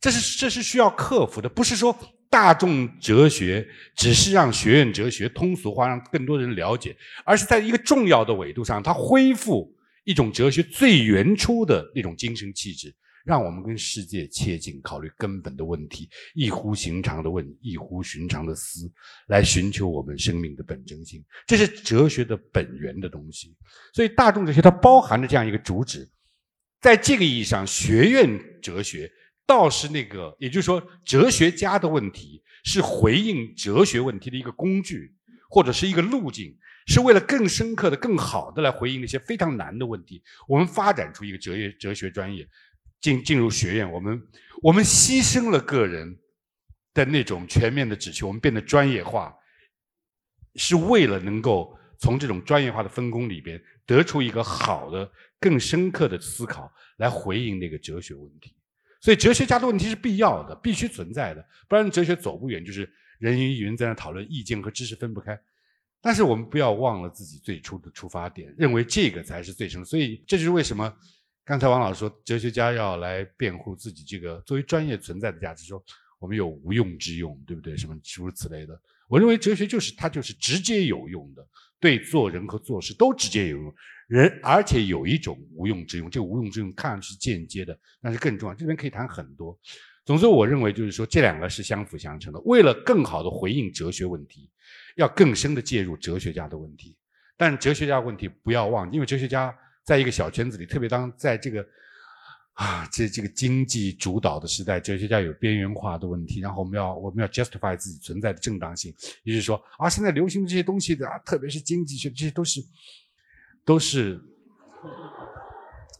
[0.00, 1.96] 这是这是需要克服的，不是说。
[2.30, 12.92] 大众哲学只是让学院哲学通俗化，让更多人了解，而是在一个重要的纬度上，它恢复一种哲学最原初的那种精神气质，
[13.24, 18.88] 让我们跟世界切近，考虑根本的问题，异乎寻常的问，异乎寻常的思，
[19.28, 21.24] 来寻求我们生命的本真性。
[21.46, 23.56] 这是哲学的本源的东西。
[23.92, 26.08] 所以，大众哲学它包含着这样一个主旨，
[26.80, 29.10] 在这个意义上，学院哲学。
[29.46, 35.14] 倒是那个，也就是说，哲学家的问题是回应哲学问题的一个工具，
[35.50, 36.56] 或者是一个路径，
[36.86, 40.22] 是为了更深刻的、更好的来回应那些非常难的问题。
[40.48, 42.48] 我们发展出一个哲学哲学专业，
[43.00, 44.22] 进进入学院，我们
[44.62, 46.18] 我们牺牲了个人
[46.92, 49.34] 的那种全面的志趣，我们变得专业化，
[50.54, 58.54] 是为了能够从这种专业化的分工里边得出一个好的、更深刻的思考，来回应那个哲学问题。
[59.00, 62.64] 所以，哲学家的问题是必要的，必须存在的，不然哲学走不远。
[62.64, 65.38] 就是人云亦云在那讨论意见和知识分不开。
[66.00, 69.84] 但是我们不要忘了自己最初的出发点，认为这个才是最深。
[69.84, 70.90] 所以，这就是为什么
[71.44, 75.84] 刚才王老师说，哲学家要来辩护自己这个作为专业存在的价值，说
[76.18, 77.76] 我们有无用之用，对不对？
[77.76, 78.80] 什么诸如此类的。
[79.08, 81.46] 我认为哲学就是它就是直接有用的，
[81.78, 83.74] 对做人和做事都直接有用。
[84.08, 88.54] 人，而且有一种无用之用，这个无用之用看上去是间接的，但是更重要。
[88.54, 89.58] 这边可以谈很多。
[90.06, 92.40] 总之，我认为就是说，这两个是相辅相成的。
[92.40, 94.50] 为了更好的回应哲学问题，
[94.96, 96.96] 要更深的介入哲学家的问题。
[97.36, 101.64] 但哲学家问题不要忘，因为哲学家在一个小圈子里，特别当在这个
[102.54, 106.40] 啊这这个经济主导的时代，哲学家有边缘化的问题。
[106.40, 112.60] 然后我们要我们要 justify 自己存在的正当性，也就是说啊，现在流行的这些东西的，特别是经济学，这些都是。
[113.66, 114.20] 都是，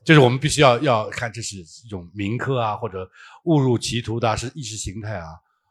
[0.04, 3.10] 就是我们必须要要看，这是一种民科啊，或者
[3.44, 5.28] 误入歧途的是意识形态啊，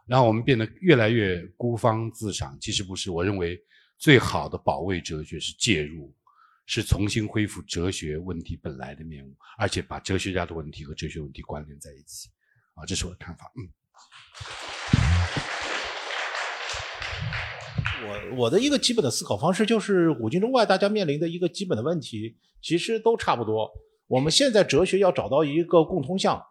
[0.07, 2.57] 然后我们变得越来越孤芳自赏。
[2.59, 3.63] 其实不是，我认为
[3.99, 6.11] 最好的保卫哲学是介入，
[6.65, 12.29] 是重新恢复哲学问题本来的面目，而且把哲学家的问题和哲学问题关联在一起。
[12.73, 13.51] 啊，这是我的看法。
[13.55, 13.69] 嗯。
[18.05, 23.71] 我我的一个基本的思考方式就是，古今中外大家面临的一个基本的问题，其实都差不多。
[24.07, 26.43] 我们现在哲学要找到一个共通项，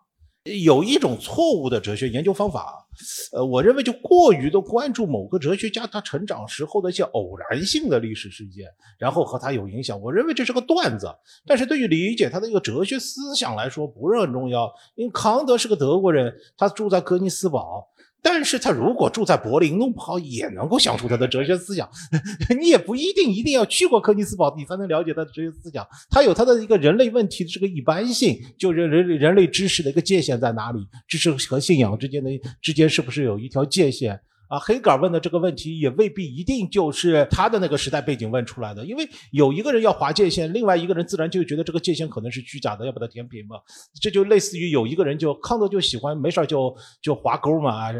[0.45, 2.85] 有一种错误的哲学研究方法，
[3.33, 8.67] 呃，我认为就过于的关注某个哲学家他成长时候的一些偶然性的历史事件，
[8.99, 10.01] 然后和他有影响。
[10.01, 11.09] 我认为这是个段子，
[11.47, 14.69] 但是对于理解他的一个哲学思想来说不是很重要。
[14.97, 17.89] 因为康德是个德国人，他住在格尼斯堡。
[18.23, 21.89] 但是他如果住在柏林，弄不好也能够想出他的哲学思想。
[22.61, 25.87] 你也不一定一定要去过柯尼斯堡，你才能了解他的哲学思想。
[26.09, 30.79] 他有他的一个人类问题的这个一般性，就人人人类知识的一个界限在哪里？
[31.09, 34.21] 知识和信仰之间的之间是不是有一条界限？
[34.53, 43.57] 啊，黑格尔问的这个问题也未必一定就是他的那个时代背景问出来的，因为有一个人要划界限，另外一个人自然就觉得这个界限可能是虚假的，要把它填平嘛。
[43.99, 47.95] 这就类似于有一个人就康德就喜欢没事就就划沟嘛，啊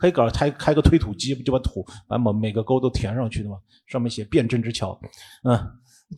[0.00, 5.00] 黑格尔开开个推土机就把土把每每个沟都填上去的嘛，上面写辩证之桥，
[5.44, 5.56] 嗯，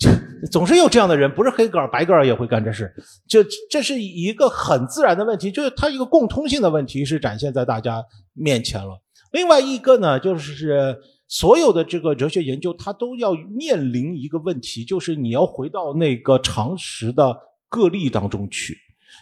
[0.01, 0.09] 就
[0.51, 2.91] 总是有这样的人，不是黑格尔，白格尔也会干这事，
[3.29, 9.04] 这这是一个很自然的问题，就是它一个共通性的问题是展现在大家面前了。
[9.35, 17.37] 另外一个呢，就是所有的这个哲学研究，它都要面临一个问题，就是你要回到那个常识的
[17.69, 18.79] 个例当中去。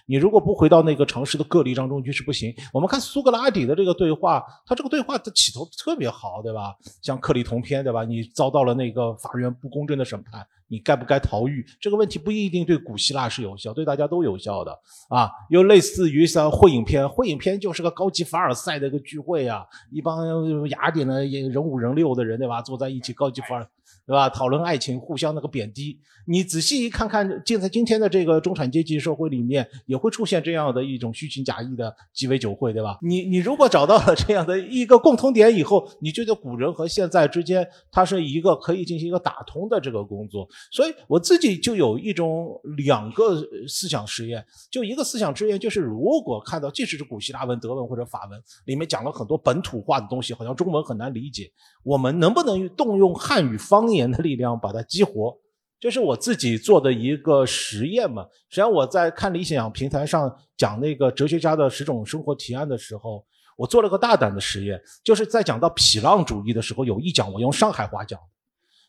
[0.06, 2.54] 你如果不回到那个常识的个例当中去是不行。
[2.74, 6.74] 我们看苏格拉底的这个对话，他这个对话的起头特别好，对吧？
[7.00, 8.04] 像克里同篇，对吧？
[8.04, 10.46] 你遭到了那个法院不公正的审判。
[10.72, 11.62] 你该不该逃狱？
[11.78, 14.72] 这个问题不一定对古希腊是有效，对大家都有效的
[15.10, 15.30] 啊。
[15.50, 22.62] 又类似于像会影片，会影片就是个高级凡尔赛的一个聚会啊，一帮雅典的人五人六的人，对吧？
[22.62, 23.68] 坐在一起高级凡尔。
[24.12, 24.28] 对吧？
[24.28, 25.98] 讨论爱情，互相那个贬低。
[26.26, 32.98] 你仔细一看看，就在今天的这个中产阶级社会里面，也会出现这样的一种虚情假意的鸡尾酒会，对吧？
[33.00, 40.46] 你你如果找到了这样的一个共同点以后，你觉得古人和现在之间，它是一个可以进行一个打通的这个工作。
[40.70, 51.50] 所以我自己就有一种两个思想实验，就一个思想实验，就是如果看到即使是古希腊文、德文或者法文里面讲了很多本土化的东西，好像中文很难理解，
[51.82, 55.36] 我们能不能动用汉语方言的力量把它激活？
[55.80, 58.24] 这是我自己做的一个实验嘛。
[58.48, 63.24] 实际上我在看理想平台上讲那个哲学家的十种生活提案的时候，
[63.57, 68.18] 我做了个大胆的实验，就是在讲到痞浪主义的时候，有一讲我用上海话讲。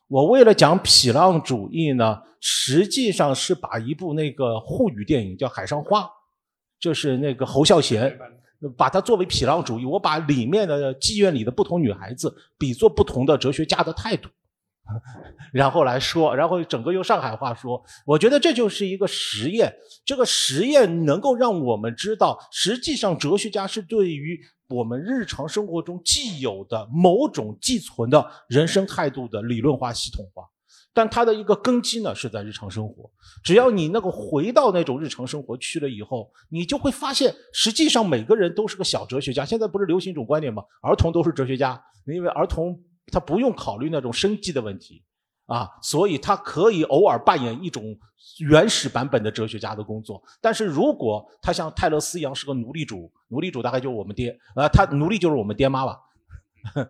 [0.07, 6.01] 我为了讲痞浪主义呢，实际上是把一部那个沪语电影叫《海上花》，
[6.79, 8.15] 就是那个侯孝贤，
[8.77, 9.85] 把它作为痞浪主义。
[9.85, 14.29] 我把里面的妓院里的不同女孩子比作不同的哲学家的态度。
[15.53, 19.73] 然后来说，然后整个用上海话说，我觉得这就是一个实验。
[20.03, 30.43] 这个实验能够让我们知道，实际上哲学家是对于我们日常生活中既有的某种寄存的人生态度的理论化、系统化。
[30.93, 33.09] 但它的一个根基呢，是在日常生活。
[33.41, 39.45] 只要你那个回到那种日常生活去了以后，你就会发现，实际上每个人都是个小哲学家。
[39.45, 40.61] 现在不是流行一种观点吗？
[40.81, 42.77] 儿童都是哲学家，因为儿童。
[43.11, 45.03] 他不用考虑那种生计的问题，
[45.45, 47.97] 啊，所以他可以偶尔扮演一种
[48.39, 50.21] 原始版本的哲学家的工作。
[50.41, 55.99] 但是如果他像泰勒斯一样是个奴隶主，奴隶主大概就是我们爹，呃，他奴隶就是我们爹妈吧。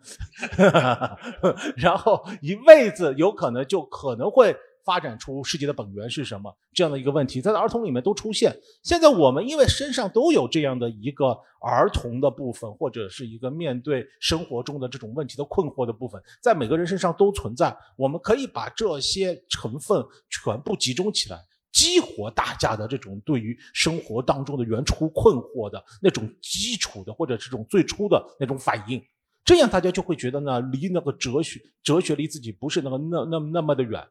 [1.77, 4.55] 然后一辈子有可能就可能会。
[4.83, 8.55] 发展出世界的本源是什么这样的一个问题，在儿童里面都出现。
[8.83, 17.75] 现在我们因为身上都有这样的一个儿童的部分，或者是一个面对生活中的这种问题的困惑的部分，在每个人身上都存在。
[17.95, 21.39] 我们可以把这些成分全部集中起来，
[21.71, 29.01] 激活大家的这种对于生活当中的原初困惑的那种基础的，或者这种最初的那种反应。
[29.45, 34.01] 这样大家就会觉得呢，离那个哲学哲学离自己不是那个那那那么的远。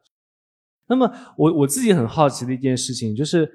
[0.87, 3.49] 那么，我我自己很好奇的一件事情，就是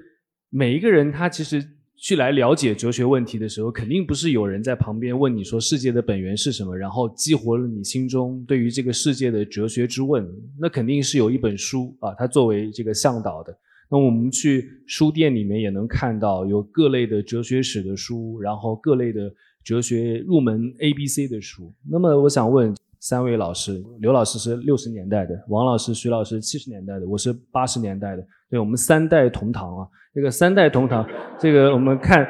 [0.49, 1.63] 每一个人他其实
[1.95, 10.27] 去来了解哲学问题的时候，肯定不是有人在旁边问你说世界的本源是什么，然后激活了你心中对于这个世界的哲学之问。
[10.59, 13.55] 那肯定是有一本书啊，它作为这个向导的。
[13.91, 19.31] 那我们去书店里面也能看到有各类的哲学史的书，然后各类的
[19.63, 21.73] 哲学入门 A、B、C 的书。
[21.89, 22.75] 那么，我想问。
[22.99, 29.87] 三位老师，刘老师是六十年代的，王老师、徐老师七十年代的，我是八十年代的，对我们三代同堂啊。
[30.13, 31.07] 这个三代同堂，
[31.39, 32.27] 这个我们看，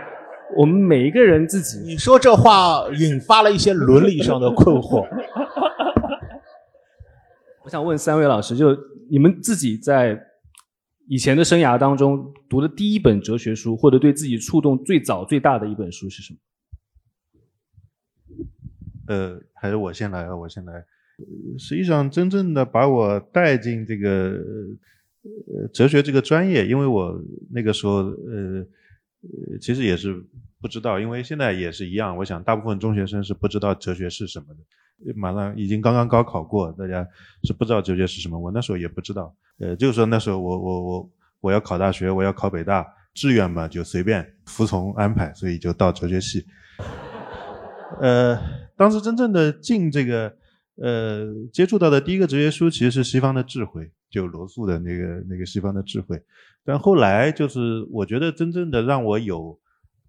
[0.55, 5.07] 我们每一个人自己，你说这话引发了一些伦理上的困惑。
[7.65, 8.77] 我想问三位老师，就
[9.09, 10.19] 你们自己在
[11.07, 16.39] 以前的生涯当中读的第一本哲学书，或者对自己触动最早最大的一本书是什么？
[19.09, 20.85] 呃，还是我先来啊，我先来。
[21.57, 24.39] 实际上，真正的把我带进这个
[25.51, 27.19] 呃哲学这个专业，因为我
[27.51, 28.65] 那个时候呃
[29.21, 30.23] 呃，其实也是
[30.61, 32.15] 不知道，因为现在也是一样。
[32.15, 35.13] 我想，大部分中学生是不知道哲学是什么的。
[35.15, 37.05] 马上已经刚刚高考过，大家
[37.43, 38.37] 是不知道哲学是什么。
[38.39, 39.35] 我那时候也不知道。
[39.57, 42.85] 呃，就是说那时候我我我我要考大学，我要考北大，
[43.15, 46.45] 志愿嘛就随便服从安排，所以就到哲学系。
[48.01, 48.59] 呃。
[48.79, 50.33] 当时真正的进这个，
[50.75, 56.17] 呃，接触到的第一个哲学书其实是西方的智慧，就罗素的那个那个西方的智慧。
[56.63, 59.59] 但后来就是，我觉得真正的让我有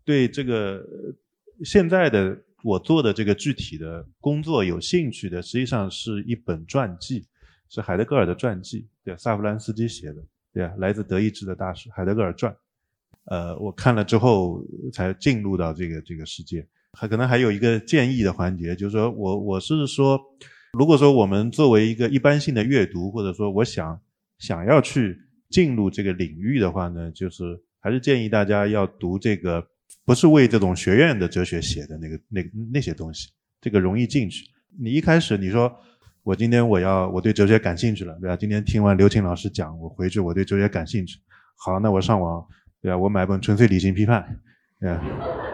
[0.04, 0.80] 对这个
[1.64, 7.26] 现在的我做的这个具体的工作有兴趣的，实际上是一本传记，
[7.68, 10.22] 是海德格尔的传记，对，萨弗兰斯基写的，
[10.52, 12.54] 对啊，来自德意志的大师海德格尔传。
[13.24, 16.64] 呃，我看了之后才进入到这个这个世界。
[16.98, 20.20] 还可能还有一个建议的环节，就是说我我是说，
[20.72, 24.00] 如果说我们作为一个一般性的阅读，或者说我想
[24.38, 25.18] 想要去
[25.48, 29.64] 进入这个领域的话呢，就是还是建议大家要读这个，
[30.04, 33.30] 不是为这种学院的哲学写的那个那那些东西，
[33.60, 34.44] 这个容易进去。
[34.78, 35.74] 你一开始你说
[36.22, 38.36] 我今天我要我对哲学感兴趣了，对吧？
[38.36, 41.18] 今天听完刘擎老师讲，我回去我对哲学感兴趣，
[41.56, 42.46] 好，那我上网，
[42.82, 42.98] 对吧？
[42.98, 44.22] 我买本《纯粹理性批判》，
[44.80, 45.49] 对吧？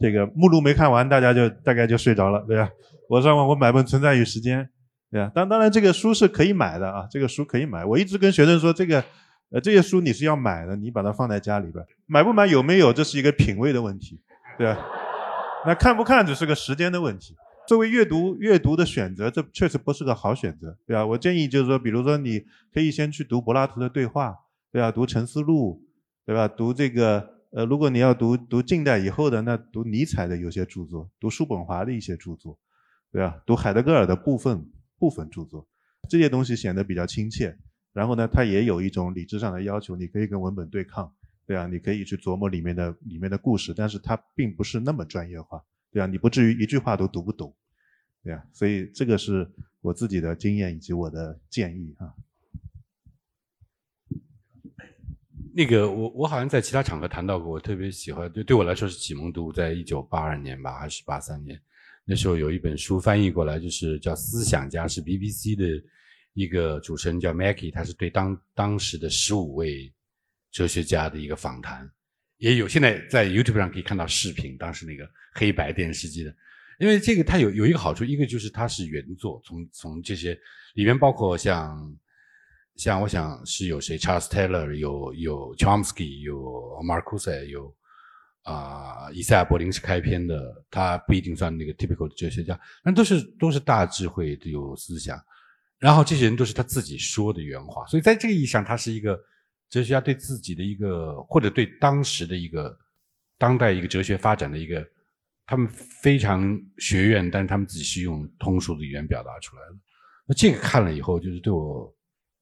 [0.00, 2.70] 这个目录没看完，大家就大概就睡着了，对吧？
[3.08, 4.64] 我上网我买本《存在与时间》，
[5.10, 5.30] 对吧？
[5.34, 7.84] 当当然这个书是可以买的啊，这个书可以买。
[7.84, 9.04] 我一直跟学生说，这个
[9.50, 14.20] 呃这些书你是要买的，你把它放在家里边，买不买有没有，这是一个品味的问题，
[14.56, 14.78] 对吧？
[15.66, 17.34] 那看不看只是个时间的问题。
[17.68, 21.04] 作为阅读阅读的选择，这确实不是个好选择，对吧？
[21.04, 22.42] 我建议就是说，比如说你
[22.72, 24.34] 可以先去读柏拉图的对话，
[24.72, 24.90] 对吧？
[24.90, 25.82] 读《沉思录》，
[26.26, 26.48] 对吧？
[26.48, 27.39] 读这个。
[27.50, 32.56] 呃，如果你要读读近代以后的，那读尼采的有些著作，读叔本华的一些著作，
[33.10, 33.42] 对吧？
[33.44, 34.64] 读海德格尔的部分
[34.96, 35.66] 部分著作，
[36.08, 37.58] 这些东西显得比较亲切，
[37.92, 41.12] 然后呢，它也有一种理智上的要求，你可以跟文本对抗，
[41.44, 47.52] 对啊，你可以去琢磨里面的里面的故事，但是它并不是那么专业化，对啊，你不至于一句话都读不懂，
[48.22, 52.14] 对啊，所以这个是我自己的经验以及我的建议啊。
[55.54, 61.60] 那个我我好像在其他场合谈到过，我特别喜欢，对对我来说是启蒙读物，在一九八二年吧，还是八三年，
[62.04, 65.84] 那时候有一本书翻译过来，就是叫《思想家》，是 BBC 的
[66.34, 69.92] 一个主持人叫 Mackie，他是对当当时的十五位
[70.52, 71.90] 哲学家的一个访谈，
[72.38, 76.34] 也有现在在 YouTube 上可以看到视频，当时那个黑白电视机的，
[76.78, 80.38] 因为这个它有有一个好处，一个就是它是原作，从从这些
[80.74, 81.96] 里面包括像。
[82.80, 86.34] 像我想是有谁，Charles Taylor，有有 Chomsky，有
[86.82, 87.70] Marcuse，有
[88.44, 95.20] 啊，以赛亚·柏林是开篇的，他不一定算那个 typical 的哲学家，但都是都是大智慧，有思想。
[95.78, 99.14] 然后这些人都是他自己说的原话，所以在这个意义上，他是一个
[99.68, 102.74] 哲学家对自己的一个，或者对当时的一个
[103.36, 104.82] 当代一个哲学发展的一个，
[105.44, 105.68] 他们
[106.02, 109.76] 非常学院，但是他们自己是用通俗的语言表达出来的。
[110.26, 111.94] 那这个看了以后，就是对我。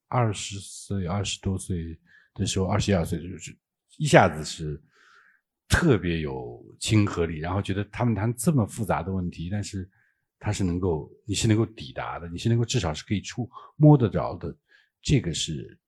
[0.09, 1.99] 二十岁、二十多岁
[2.35, 3.57] 的时候，二十一二岁就是
[3.99, 4.83] 一下子是
[5.69, 9.89] 特别有亲和力，然后觉得他们谈这么复杂的问题，但是
[10.39, 14.57] 他是能够，你是能够抵达的，你是能够至少是可以触摸得着的，
[15.03, 15.79] 这个是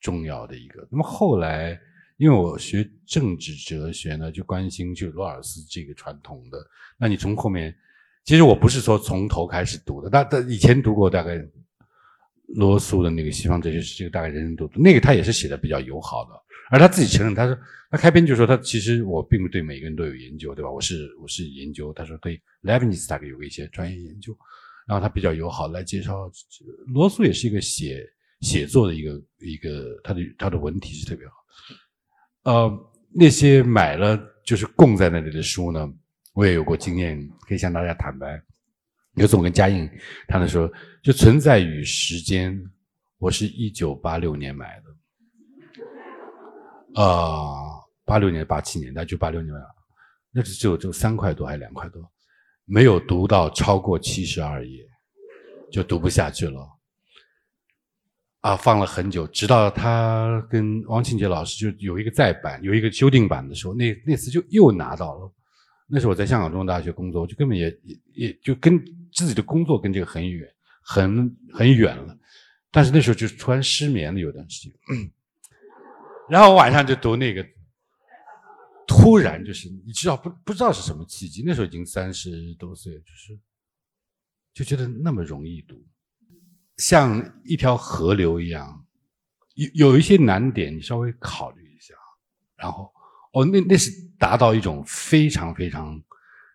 [0.00, 0.86] 重要的一个。
[0.90, 1.80] 那么后来，
[2.18, 6.58] 因为我学政治哲学呢，就关心就罗尔斯这个传统的。
[6.98, 7.74] 那你从后面，
[8.24, 11.42] 其实我不是说从头开始读的，但但以前读过大概。
[12.54, 14.80] 罗素的那个西方哲学史，这个大概人人都读。
[14.80, 16.30] 那个他也是写的比较友好的，
[16.70, 17.56] 而他自己承认，他说
[17.90, 20.70] 他开篇就说他其实我并不对每个人都有研究，对吧？
[20.70, 24.36] 我是我是研究，他说对 Leibniz 大概有一些专业研究，
[24.86, 26.30] 然后他比较友好来介绍。
[26.86, 28.04] 罗素也是一个写
[28.40, 31.34] 写作的一个一个，他的他的文体是特别好。
[32.42, 35.92] 呃，那些买了就是供在那里的书呢，
[36.34, 38.42] 我也有过经验，可以向大家坦白。
[39.14, 39.90] 有次我跟嘉应
[40.28, 40.70] 谈的时候，
[41.02, 42.56] 就存在与时间，
[43.18, 44.80] 我是一九八六年买
[46.94, 49.60] 的，啊，八六年八七年，那就八六年买，
[50.30, 52.08] 那是只有就三块多还是两块多，
[52.64, 54.86] 没有读到超过七十二页，
[55.72, 56.68] 就读不下去了，
[58.42, 65.34] 啊，放了很久，直到他跟王庆杰老师就有一个再版，有一个修订版的时候，那那次就又拿到了。
[65.92, 68.80] 那时候我在香港中文大学工作，我就根本也也也就跟
[69.12, 70.48] 自己的工作跟这个很远，
[70.82, 72.18] 很很远了。
[72.70, 74.72] 但是那时候就突然失眠了，有段时间。
[76.28, 77.44] 然后我晚上就读那个，
[78.86, 83.38] 突然就是你知道不不知道是什么契机，那时候已经三十多岁，就是
[84.54, 85.84] 就觉得那么容易读，
[86.76, 88.86] 像一条河流一样，
[89.54, 91.94] 有有一些难点你稍微考虑一下，
[92.56, 92.92] 然后。
[93.32, 96.02] 哦，那那是达到一种非常非常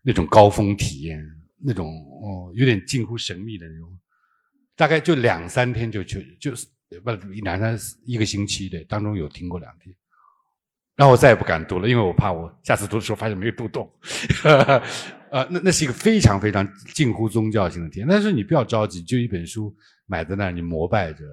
[0.03, 1.17] 那种高峰体验，
[1.63, 3.89] 那种哦有点近乎神秘的那种，
[4.75, 6.67] 大概就两三天就就就是
[7.03, 7.11] 不
[7.43, 9.95] 两三一个星期对，当中有停过两天，
[10.95, 13.91] 然后我再也不敢读了，因为我怕我下次读的时候发现没有读懂，
[15.31, 19.75] 呃，那那是一个非常非常近乎宗教性的体验，但是你不要着急，就一本书
[20.05, 21.23] 买在那儿，你膜拜着。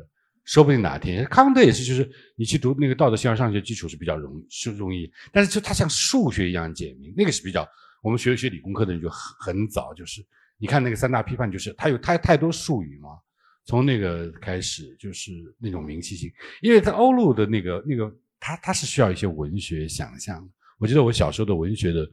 [0.44, 7.64] 说不定哪天康德也是，就是你去读那个道德形而上学基础是比较容是容易，但是就它像数学一样简明，那个是比较
[8.02, 10.22] 我们学学理工科的人就很很早就是
[10.58, 13.18] 你看那个三大批判，就是它有太太多术语嘛，
[13.64, 16.30] 从那个开始就是那种明晰性，
[16.60, 20.46] 因为在欧陆的那个那个它它是需要一些文学想象。
[20.78, 22.08] 我记得我小时候的文学的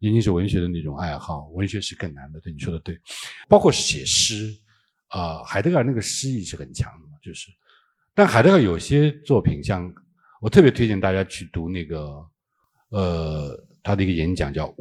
[0.00, 2.40] 年轻时文学的那种爱好，文学是更难的。
[2.40, 2.98] 对你说的对，
[3.48, 4.50] 包括写诗
[5.08, 7.50] 啊，海德格尔那个诗意是很强的嘛，就是。
[8.14, 9.92] 但海德格尔有些作品，像
[10.40, 12.26] 我特别推荐大家去读那个，
[12.90, 14.68] 呃，他的一个演讲叫《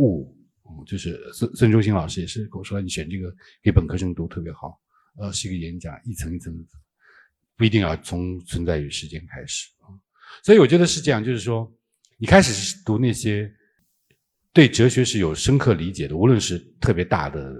[0.89, 4.79] 》，就是孙孙中兴老师也是跟我说，你选这个给本科生读特别好，
[5.17, 6.53] 呃，是一个演讲，一层一层，
[7.55, 9.87] 不一定要从存在与时间开始啊。
[10.43, 11.71] 所以我觉得是这样，就是说，
[12.17, 13.51] 你开始是读那些
[14.51, 17.53] 对哲学是有深刻理解的，无论是特别大的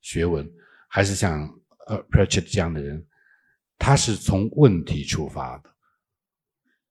[0.00, 0.48] 学问，
[0.88, 1.48] 还是像
[1.88, 3.04] 呃 Prachet 这样的人。
[3.78, 5.70] 他是从问题出发的，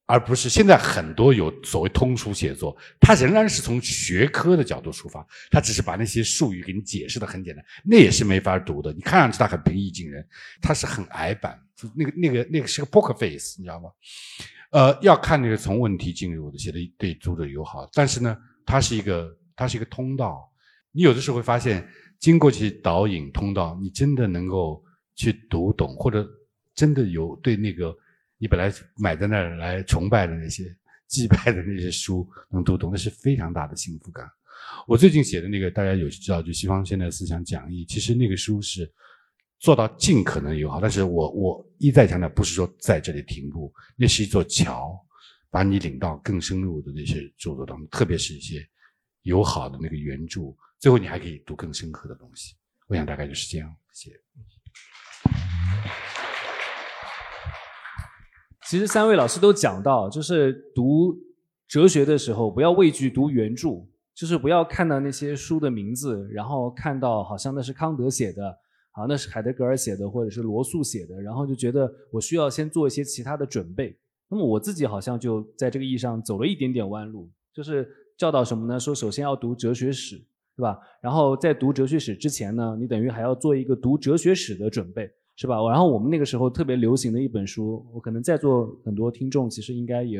[0.08, 8.94] 而不是现在很多有所谓通俗写作，它仍然是从学科的角度出发，它只是把那些术语给你解释的很简单，那也是没法读的。
[8.94, 10.26] 你看上去他很平易近人，
[10.62, 11.60] 他是很矮板，
[11.96, 13.90] 那个那个那个是个 poker face，你知道吗？
[14.72, 20.48] 呃，要看那个从问题进入的，写的对读者友好，但是呢，它是一个它是一个通道，
[20.92, 21.88] 你有的时候会发现，
[22.20, 24.84] 经过这些导引通道，你真的能够
[25.16, 26.28] 去读懂或者。
[26.76, 27.96] 真的有对那个
[28.38, 30.64] 你本来买在那儿来崇拜的那些、
[31.08, 34.30] 祭拜的那些书能读懂，那是非常大的幸福感。
[34.88, 38.92] 我最近写的那个，大家有知道，就西方现代思想讲义，其实那个书是
[39.60, 45.00] 做到尽可能友好，但是我我一再强调，不是说在这里停步，那是一座桥，
[45.50, 48.68] 把你领到更深入的那些著作当中，特别是一些
[49.22, 52.56] 友好的那个原著，最后你还可以读更深刻的东西。
[52.88, 54.18] 我想大概就是这样，谢谢。
[58.68, 61.16] 其实三位老师都讲到，就是读
[61.68, 63.86] 哲学的时候，不要畏惧读原著，
[64.16, 68.50] 就是不要看到那些书的名字，然后看到好像那是康德写的，
[68.92, 73.96] 啊，那是海德格尔写的，或者是罗素写的，然后就觉得我需要先做一些其他的准备。
[74.28, 77.88] 那么我自己好像就在这个意义上走了一点点弯路，就是
[78.18, 78.80] 教导什么呢？
[78.80, 80.18] 说首先要读哲学史，
[80.58, 80.80] 对吧？
[81.02, 85.12] 然后在读哲学史之前呢，你等于还要做一个读哲学史的准备。
[85.36, 85.56] 是吧？
[85.70, 90.20] 然后我们那个时候特别流行的一本书，我可能在座很多听众其实应该也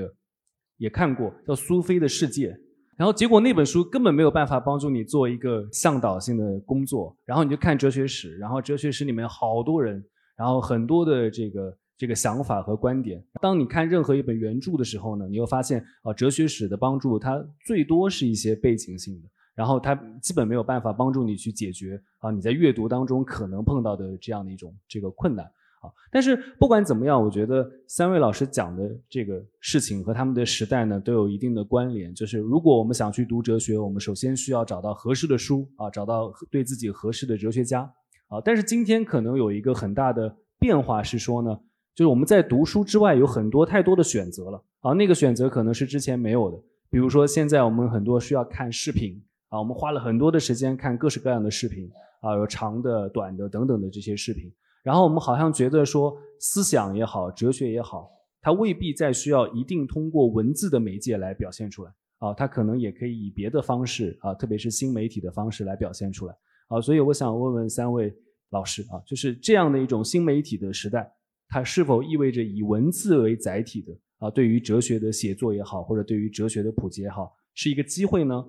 [0.78, 2.50] 也看过，叫《苏菲的世界》。
[2.98, 7.16] 然后结果那本书根本没有办法帮助你做一个向导性的工作。
[7.26, 10.04] 然后你就看哲学史，然后哲学史里面好多人，
[10.38, 13.22] 然后很多的这个这个想法和观点。
[13.42, 19.30] 当你看任何一本原著的时候呢，你又发现啊，哲学史的帮助它最多是一些背景性的。
[19.56, 25.88] 然后它基本没有办法帮助你去解决啊你在阅读当中可能碰到的这样的一种这个困难啊。
[26.12, 32.14] 但是不管怎么样，我觉得三位老师讲的这个事情和他们的时代呢都有一定的关联。
[32.14, 37.90] 就是如果我们想去读哲学，我们首先需要找到合适的书啊，找到对自己合适的哲学家
[38.28, 38.42] 啊。
[38.44, 41.58] 但是今天可能有一个很大的变化是说呢，
[41.96, 46.58] 就是我们在读书之外有很多太多的选择了啊，那个选择可能是之前没有的。
[46.90, 49.24] 比如说现在我们很多需要看视频。
[49.56, 51.90] 啊，我们花了很多的时间看各式各样的视频，
[52.20, 54.52] 啊，有长的、短的等等的这些视频。
[54.84, 61.94] 然后我们好像觉得说，思想也好，哲学也好，它未必再需要一定通过文字的媒介来表现出来。
[62.18, 66.36] 啊，它可能也可以以别的方式，啊，特别是新媒体的方式来表现出来。
[66.68, 68.14] 啊，所以我想问问三位
[68.50, 71.10] 老师，啊，就是这样的一种新媒体的时代，
[71.48, 78.46] 它是否意味着以文字为载体的，啊，对于哲学的写作也好，或者对于哲学的普及也好，是一个机会呢？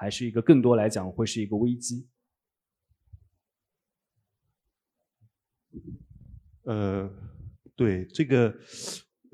[0.00, 2.08] 还是一个更多来讲会是一个危机。
[6.62, 7.10] 呃，
[7.74, 8.54] 对这个，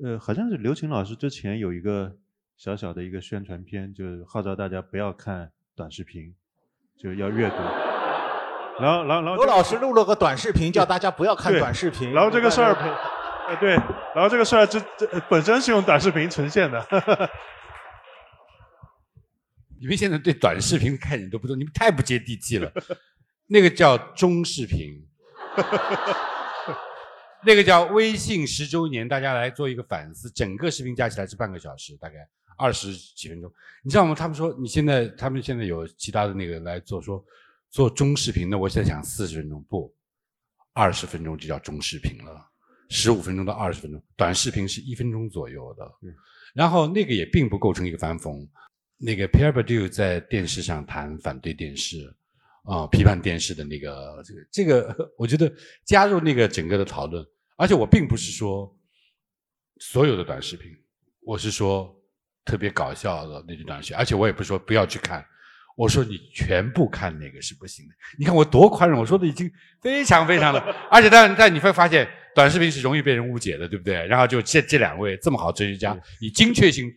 [0.03, 2.17] 呃，好像是刘琴老师之前有一个
[2.57, 6.33] 小小的一个宣传片，就是号召大家不要看短视频，
[6.97, 7.57] 就要阅读。
[8.79, 12.11] 然后，然后，然后刘老师录了个短视频，叫大家不要看短视频。
[12.11, 12.73] 然后这个事儿，
[13.47, 13.75] 呃，对，
[14.15, 16.83] 然后这个事儿这这本身是用短视频呈现的。
[19.85, 22.73] 你们现在对短视频概念都不懂，你们太不接地气了。
[23.45, 24.99] 那个叫中视频，
[27.45, 30.27] 那个叫微信十周年，大家来做一个反思。
[30.31, 32.27] 整个视频加起来是半个小时，大概
[32.57, 33.51] 二十几分钟。
[33.83, 34.15] 你知道吗？
[34.15, 37.23] 他们说你现在，他们现在有其他的那个来做，说
[37.69, 38.49] 做中视频。
[38.49, 39.93] 那我现在想四十分钟不，
[40.73, 42.43] 二十分钟就叫中视频了，
[42.89, 44.03] 十五分钟到二十分钟。
[44.15, 45.87] 短视频是一分钟左右的，
[46.55, 48.49] 然后那个也并不构成一个反讽。
[48.97, 51.97] 那个 Pierre Bourdieu 在电视上谈反对电视，
[52.63, 55.51] 啊，批判电视的那个这个这个，我觉得
[55.83, 57.23] 加入那个整个的讨论，
[57.57, 58.73] 而且我并不是说
[59.79, 60.71] 所有的短视频，
[61.21, 61.93] 我是说
[62.45, 65.23] 特别搞笑的那种短视频，而且我也不是说不要去看，
[65.75, 67.93] 我说你全部看那个是不行的。
[68.17, 74.07] 你看我多宽容，我说的已经非常非常的，而且但但你会发现短视频是容易被人误解的，对不对？
[74.07, 76.89] 然后就这这两位这么好哲学家，以精确性。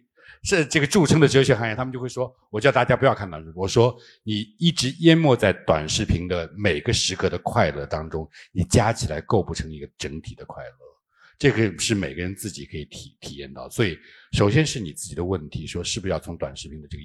[0.43, 10.71] 是这个著称的哲学行业，他们就会说：“我叫大家不要看短视频。”我说：“你一直淹没在短视频的每个时刻的快乐当中，你加起来构不成一个整体的快乐。
[11.39, 13.69] 这个是每个人自己可以体体验到。
[13.71, 13.97] 所以，
[14.33, 17.03] 首先是你自己的问题，说是不是要从短视频的这个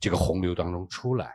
[0.00, 1.30] 这个洪流当中出来？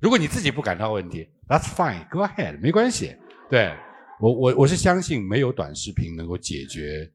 [0.00, 3.16] 如果你自己不感到问题，That's fine，Go ahead，没关系。
[3.48, 3.72] 对
[4.20, 7.12] 我，我我是相信没有短视频能够解决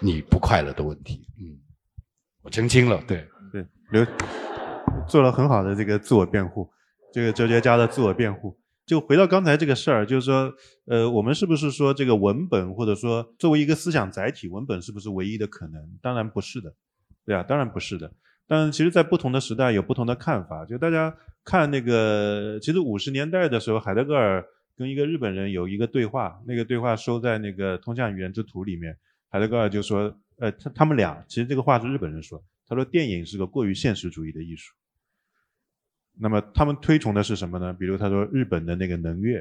[0.00, 1.26] 你不快乐的问题。
[1.38, 1.71] 嗯。
[2.42, 4.04] 我澄清了，对对，刘
[5.06, 6.68] 做了很好的这个自我辩护，
[7.12, 8.58] 这个哲学家的自我辩护。
[8.84, 10.52] 就回到刚才这个事儿，就是说，
[10.86, 15.80] 呃，我们是不是说这个文本，或者说作为一个思想载体，文本是不是唯一的可能？
[16.02, 16.74] 当然不是的，
[17.24, 18.12] 对啊，当然不是的。
[18.48, 20.64] 但其实，在不同的时代有不同的看法。
[20.66, 21.14] 就大家
[21.44, 24.44] 看那个，其实五十年代的时候，海德格尔
[24.76, 28.96] 跟一个日本人有一个对话，那个对话收在那个《通向语言之图》里面，
[29.30, 30.12] 海德格尔就说。
[30.42, 34.74] 呃，他他们俩其实这个话是日本人说，他说电影是个过于现实主义的艺术。
[36.18, 37.72] 那么他们推崇的是什么呢？
[37.72, 39.40] 比如他说日本的那个能乐，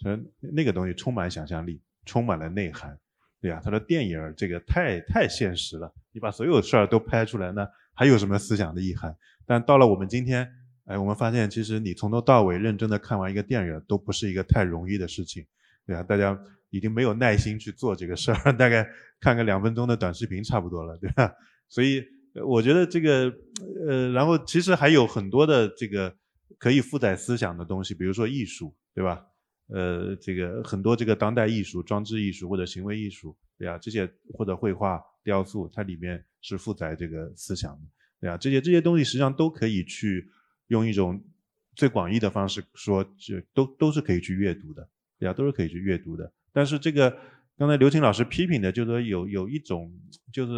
[0.00, 2.96] 说那个东西充满想象力，充满了内涵，
[3.40, 9.12] 对呀，他说电影这个太太现实了，你把所有事儿都拍出来，那还有什么思想的意涵？
[9.46, 10.48] 但到了我们今天，
[10.84, 15.44] 哎，我们发现其实你从头到尾认真的看完一个电影，都不是一个太容易的事情，
[15.84, 16.38] 对呀，大家
[16.70, 18.88] 已经没有耐心去做这个事儿， 大概
[19.20, 21.32] 看个两分钟的短视频差不多了，对吧？
[21.68, 22.04] 所以
[22.46, 23.32] 我觉得这个，
[23.88, 26.14] 呃，然后其实还有很多的这个
[26.58, 29.24] 可以负载思想的东西，比如说艺术，对吧？
[29.68, 37.80] 呃，这个很多这个当代艺术、装置艺术或者行为艺术，对呀，这些或者绘画、雕塑，它里面是负载这个思想的，
[38.20, 40.26] 对呀，这些这些东西实际上都可以去
[40.68, 41.22] 用一种
[41.74, 44.88] 最广义的方式说，就都都是可以去阅读的，
[45.18, 46.32] 对呀，都是可以去阅读的。
[46.52, 47.16] 但是这个
[47.56, 49.92] 刚才刘青老师批评的，就是说有有一种
[50.32, 50.52] 就是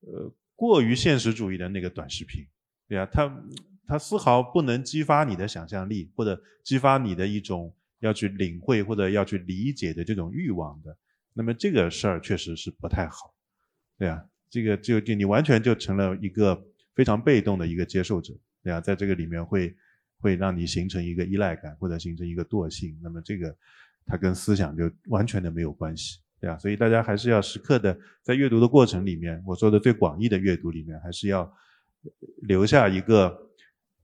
[0.00, 2.46] 呃过于现实主义的那个短视频，
[2.88, 3.42] 对呀，它
[3.86, 7.74] 它丝毫不能激发你的想象力，或者激发你的一种。
[8.02, 10.98] 要去领会或者要去理解的这种欲望的，
[11.34, 13.32] 那么这个事儿确实是不太好，
[13.96, 16.60] 对呀，这个就就你完全就成了一个
[16.96, 19.72] 非常被动的一个接受者，对呀，在这个里面会
[20.18, 23.56] 会让你形成一个依赖感或者形成一个惰性，那么这个
[24.06, 31.52] 它跟思想就完全的没有关系，对呀，所以大家还是要时刻的在阅读的过程里面，我说的最广义的阅读里面，还是要
[32.42, 33.50] 留下一个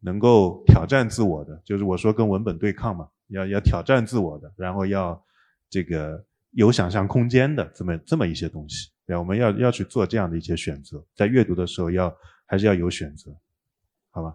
[0.00, 3.08] 能够挑战自我的，就是我说跟文本对抗嘛。
[3.30, 5.22] 要要挑战自我的，然后要
[5.68, 12.10] 这个有想象空间的这么这么一些东西，对，我们要要去做这样的一些选择，在阅读的时候要
[12.46, 13.30] 还是要有选择，
[14.08, 14.34] 好吧？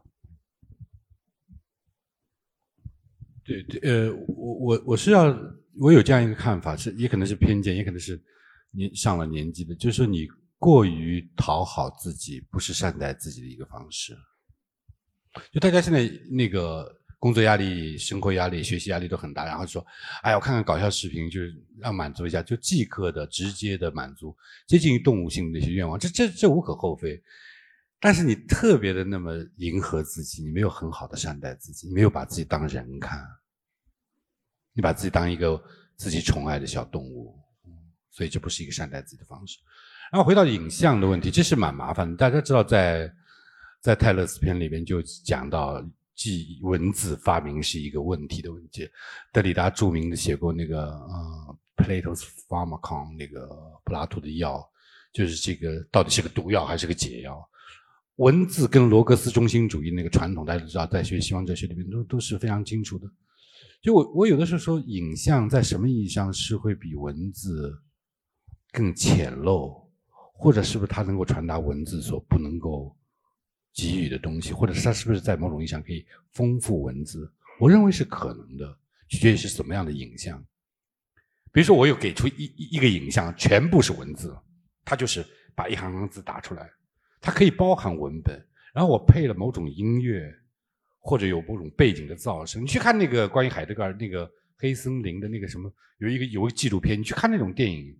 [3.43, 5.25] 对对，呃，我我我是要
[5.79, 8.21] 我有这样一个看法，是也可能是偏见，也可能是
[8.71, 10.27] 你上了年纪的，就是说你
[10.57, 14.15] 过于讨好自己，不是善待自己的一个方式。
[15.51, 16.99] 就大家现在那个。
[17.23, 19.81] 工作压力、生活压力、学习压力都很大，然后说
[20.23, 24.35] ：“哎，我看看搞笑视频，就是让满足一下，就即刻的、直接的满足，
[24.67, 27.15] 接近于动物性的那些愿望，这、这、这无可厚非。
[28.03, 33.25] 但是你特别的那么迎合自己，你没有很好的善待自己，你没有把自己当人看，
[34.73, 35.63] 你把自己当一个
[35.95, 37.33] 自己宠爱的小动物，
[38.11, 39.57] 所以这不是一个善待自己的方式。
[40.11, 42.17] 然后回到影像的问题，这是蛮麻烦的。
[42.17, 43.09] 大家知道，在
[43.81, 45.81] 在泰勒斯篇里边就讲到。
[46.15, 48.87] 记文字发明是一个问题的问题。
[49.31, 53.47] 德里达著名的写过那个呃，Plato's Pharmacon，那个
[53.83, 54.63] 柏拉图的药，
[55.11, 57.43] 就是这个到底是个毒药还是个解药？
[58.17, 63.07] 文字跟罗格斯中心主义那个传统，大家都知道，在学西方哲学里面都都是非常清楚的。
[63.81, 67.77] 就我我有的时候说，影像在什么意义上是会比文字
[68.71, 69.83] 更浅陋，
[70.33, 72.95] 或者是不是它能够传达文字所不能够？
[73.75, 77.27] 给予的东西，或者是它是不是在某种意义上可以丰富文字？
[77.59, 80.39] 我认为是可能的，取决于是什么样的影像。
[81.51, 84.37] 比如说，我有给出一一个影像，全部是文字，
[84.85, 86.69] 它就是把一行行字打出来，
[87.23, 88.35] 它可以包含文本。
[88.73, 90.31] 然后我配了某种音乐，
[90.99, 92.61] 或者有某种背景的噪声。
[92.61, 97.97] 你去看那个关于海德格尔那个黑森林的那个什么，有一个有个纪录片，你去看那种电影，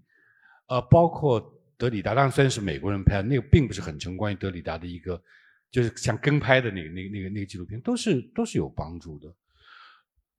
[0.68, 1.42] 呃，包括
[1.78, 4.16] 德里达，当然虽然是美国人拍的，那个并不是很成。
[4.18, 5.20] 关于德里达的一个。
[5.74, 9.28] 就是像跟拍的那个、那个、那个、那个纪录片，都是都是有帮助的。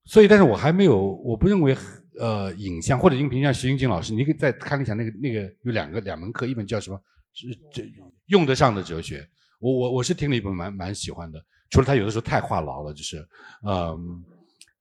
[0.05, 1.77] 所以，但是我还没有，我不认为，
[2.21, 7.03] 呃，影像或者音频像徐英静老师，你可以再看一下那个那个有两个两门课，一本叫什么？
[7.35, 7.85] 是这
[8.27, 9.29] 用得上的哲学。
[9.61, 13.27] 我我我是听了一本蛮蛮喜欢的，除了他有的时候太话痨了，就是，
[13.67, 14.25] 嗯，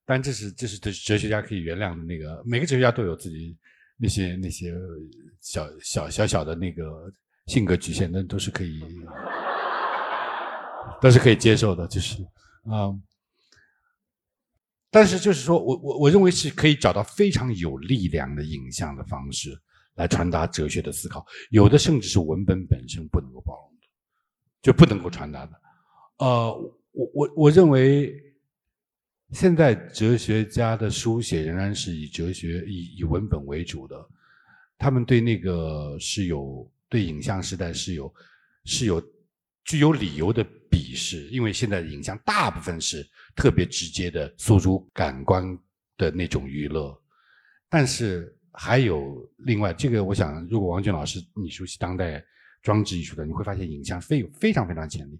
[0.05, 3.57] 但这是这是哲哲学家可以原谅的那个，每个哲学家都有自己
[3.97, 4.73] 那些那些
[5.41, 7.11] 小小小小的那个
[7.47, 8.81] 性格局限，那都是可以。
[11.01, 12.21] 都是可以接受的，就是
[12.63, 12.87] 啊，
[14.89, 19.49] 但是就是说我我我认为是可以找到非常有力量的影像的方式
[19.95, 23.87] 来传达哲学的思考，有的甚至是文本本身不能够包容的，
[24.61, 25.61] 就不能够传达的。
[26.17, 26.53] 呃，
[26.91, 28.13] 我我我认为
[29.31, 34.07] 现在哲学家的书写仍然是以哲学以以文本为主的，
[34.77, 38.13] 他们对那个是有对影像时代是有
[38.65, 39.03] 是有。
[39.65, 43.01] 具有理由的鄙视，因为现在影像大部分是
[43.33, 45.57] 特别直接的诉诸感官
[45.95, 46.93] 的那种娱乐，
[47.69, 52.23] 但是还有另外这个，我想如果王俊老师你熟悉当代
[52.61, 55.19] 装置艺术的，你会发现影像非有非常非常潜力。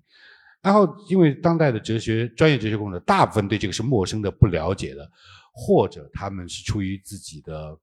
[0.62, 5.12] 然后因为当代的哲学专业哲学工作者大部分对这个是陌生的、不了解的，
[5.52, 7.78] 或者他们是出于自己的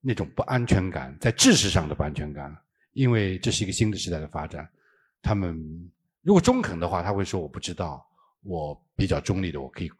[0.00, 2.54] 那种不安全感，在知识上的不安全感，
[2.92, 4.68] 因为这是一个新的时代的发展，
[5.22, 5.90] 他们。
[6.20, 8.04] 如果中肯的话，他会说我不知道，
[8.42, 9.90] 我比较中立的，我可以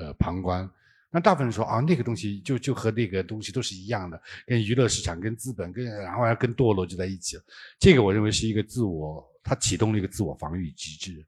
[0.00, 0.68] 呃旁观，
[1.10, 7.42] 那大部分人说啊，那个东西就就和那个东西都是一样的，跟娱乐市场、跟资本、跟然后跟堕落就在一起了。
[7.78, 11.24] 这个我认为是一个自我，它启动了一个自我防御机制，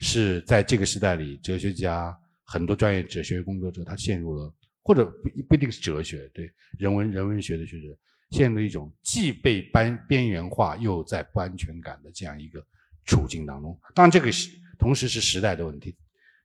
[0.00, 4.52] 是在这个时代里，哲学家很多专业哲学工作者他陷入了，
[4.82, 7.88] 或者不不一定是哲学，对人文人文学的学者
[8.30, 12.64] 陷入一种既被边边缘化又在不安全感的这样一个
[13.04, 13.78] 处境当中。
[13.94, 15.94] 当然，这个是同时是时代的问题，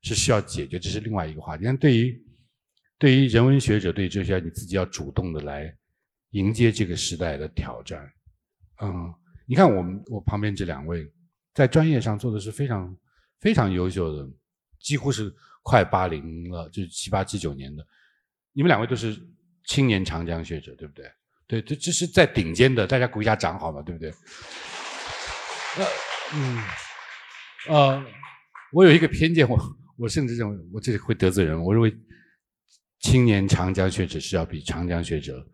[0.02, 1.64] 是需要解决，这是另外一个话题。
[1.66, 2.23] 但对于
[3.04, 5.76] 对于人文学者，对哲学家，你自己要主动的来
[6.30, 8.10] 迎接这个时代的挑战。
[8.82, 9.14] 嗯，
[9.46, 11.06] 你看我们我旁边这两位，
[11.54, 12.98] 在专业上做的是非常
[13.42, 14.26] 非常优秀的，
[14.80, 15.30] 几乎是
[15.64, 17.86] 快八零了，就是七八七九年的。
[18.54, 19.22] 你们两位都是
[19.66, 21.12] 青年长江学者，对不对？
[21.46, 23.82] 对，这这是在顶尖的，大家鼓一下掌好吗？
[23.82, 24.10] 对不对？
[25.76, 25.86] 呃，
[26.36, 26.64] 嗯，
[27.68, 28.06] 呃，
[28.72, 29.60] 我有一个偏见，我
[29.98, 31.94] 我甚至认为，我这里会得罪人，我认为。
[33.04, 35.46] 青年长江学者是要比长江学者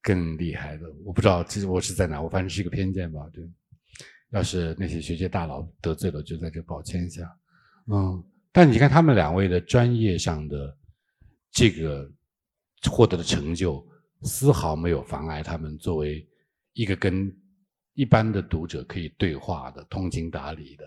[0.00, 3.28] 更厉害的，我不知道其实我是在哪，我反正是一个偏见吧。
[3.32, 3.44] 对，
[4.30, 7.28] 要是那些学界大佬得罪了，就在这抱歉一下。
[7.88, 10.78] 嗯，但你看他们两位的专业上的
[11.50, 12.08] 这个
[12.88, 13.84] 获得的成就，
[14.22, 16.24] 丝毫没有妨碍他们作为
[16.74, 17.30] 一个跟
[17.94, 20.84] 一般的读者可以对话的、通情达理的、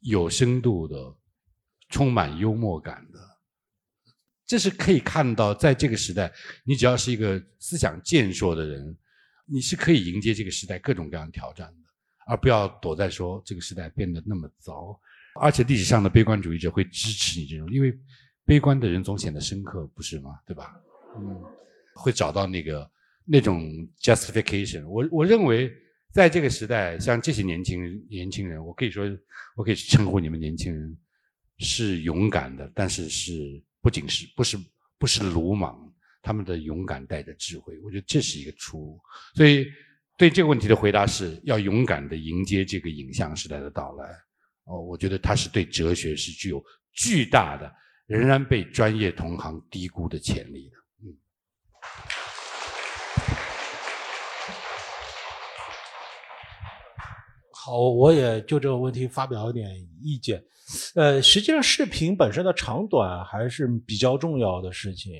[0.00, 0.96] 有深度的、
[1.88, 3.35] 充满幽默感的。
[4.46, 6.32] 这是可以看到，在这个时代，
[6.62, 8.96] 你只要是一个思想健硕的人，
[9.44, 11.88] 你是可以迎接这个时代各种各样的挑战的，
[12.28, 14.96] 而不要躲在说这个时代变得那么糟。
[15.40, 17.92] 而且历史上的悲观主义者会支持你这种，因为
[18.44, 20.38] 悲观的人总显得深刻，不是吗？
[20.46, 20.80] 对吧？
[21.18, 21.42] 嗯，
[21.96, 22.88] 会找到那个
[23.24, 23.68] 那种
[24.00, 24.86] justification。
[24.86, 25.72] 我我认为，
[26.12, 29.04] 在这个时代，像这些年轻年轻人，我可以说，
[29.56, 30.96] 我可以称呼你们年轻人
[31.58, 33.60] 是勇敢的，但是是。
[33.86, 34.58] 不仅是不是
[34.98, 35.78] 不是鲁莽，
[36.20, 39.00] 他们的勇敢带着智慧，我觉得这是一个出路。
[39.36, 39.64] 所以
[40.18, 44.08] 对这个问题的回答是要勇敢的迎接这个影像时代的到来。
[44.64, 46.60] 哦，我觉得它是对哲学是具有
[46.94, 47.72] 巨大的，
[48.06, 50.76] 仍然被专业同行低估的潜力的。
[51.04, 51.14] 嗯。
[57.52, 59.70] 好，我也就这个问题发表一点
[60.02, 60.44] 意见。
[60.96, 65.12] 呃，实际上视频本身的长短还是比较重要的事情。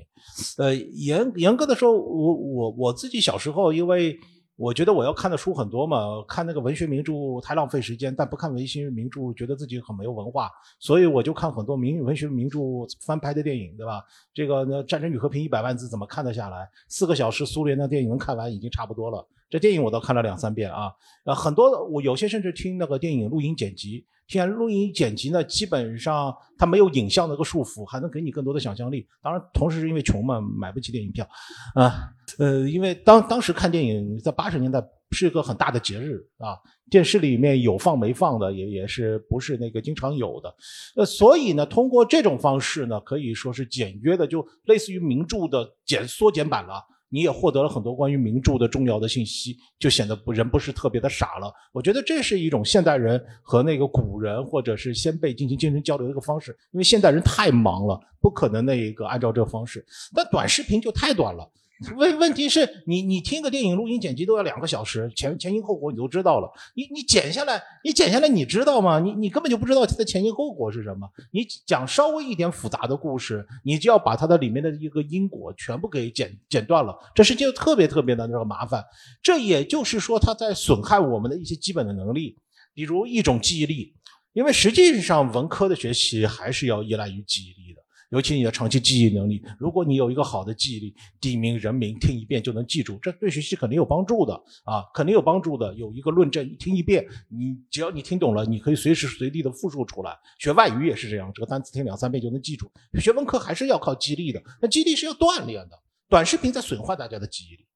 [0.59, 4.19] 呃，严严格的说，我我我自己小时候，因为
[4.57, 12.59] 我觉得我要看的书很多嘛，看那个文学名著太浪费时间，但不看文学名著，觉得自己很没有文化，所以我就看很多名文学名著
[13.05, 14.03] 翻拍的电影，对吧？
[14.35, 16.69] 这个呢，《战争与和平》一百万字怎么看得下来？
[16.89, 19.29] 四个小时苏联的电影能看完已经差不多了。
[19.49, 20.91] 这电影我都看了两三遍啊。
[21.25, 24.05] 呃，很多我有些甚至听那个电影录音剪辑。
[24.29, 29.07] 现在录音剪辑呢，基本上它没有影像的个束缚，还能给你更多的想象力。
[29.22, 31.29] 当然，同时是因为穷嘛，买不起电影票，
[31.74, 36.59] 啊，呃，因为当当时看电影在八十年代是一个很大的节日啊，
[36.91, 40.53] 电视里面有放没放的，也也是不是那个经常有的，
[40.97, 46.83] 呃，所以呢，通过这种方式呢，可以说是简约的，就类似于名著的简缩减版了。
[47.09, 51.53] 你也获得了很多关于名著的重要的信息，就显得不人不是特别的傻了。
[51.73, 59.85] 我觉得这是一种现代人和那个古人或者是先辈进行精神交流的一个方式，因为现代人太忙了，不可能那一个按照这个方式。
[60.15, 61.51] 但短视频就太短了。
[61.97, 66.51] 问问题是你你听个电影录音剪辑都要两个小时，前前因后果你都知道了。
[66.74, 68.99] 你你剪下来，你剪下来你知道吗？
[68.99, 71.07] 你你根本就不知道它的前因后果是什么。
[71.33, 78.83] 你讲稍微一点复杂的故事，你就要把它的里面的一个因果全部给剪剪断了，这是就特别特别的那个麻烦。
[79.22, 82.39] 这也就是说，它在损害我们的一些基本的能力，
[82.72, 83.95] 比如一种记忆力，
[84.33, 87.83] 因为实际上文科的学习还是要依赖于记忆力的。
[88.11, 94.33] 尤其你的长期记忆能力，如果你有一个好的记忆力，地名人名听一遍就能记住，这对学习肯定有帮助的
[94.65, 95.75] 啊，肯定有帮助的。
[95.75, 100.17] 有一个论证，听一遍，你只要你听懂了，你可以随时随地的复述出来。
[100.39, 102.71] 学外语也是这样，这个单词听两三遍就能记住。
[103.01, 105.79] 学文科还是要靠记忆力的，那记忆力是要锻炼的。
[106.09, 107.67] 短视频在损坏大家的记忆力。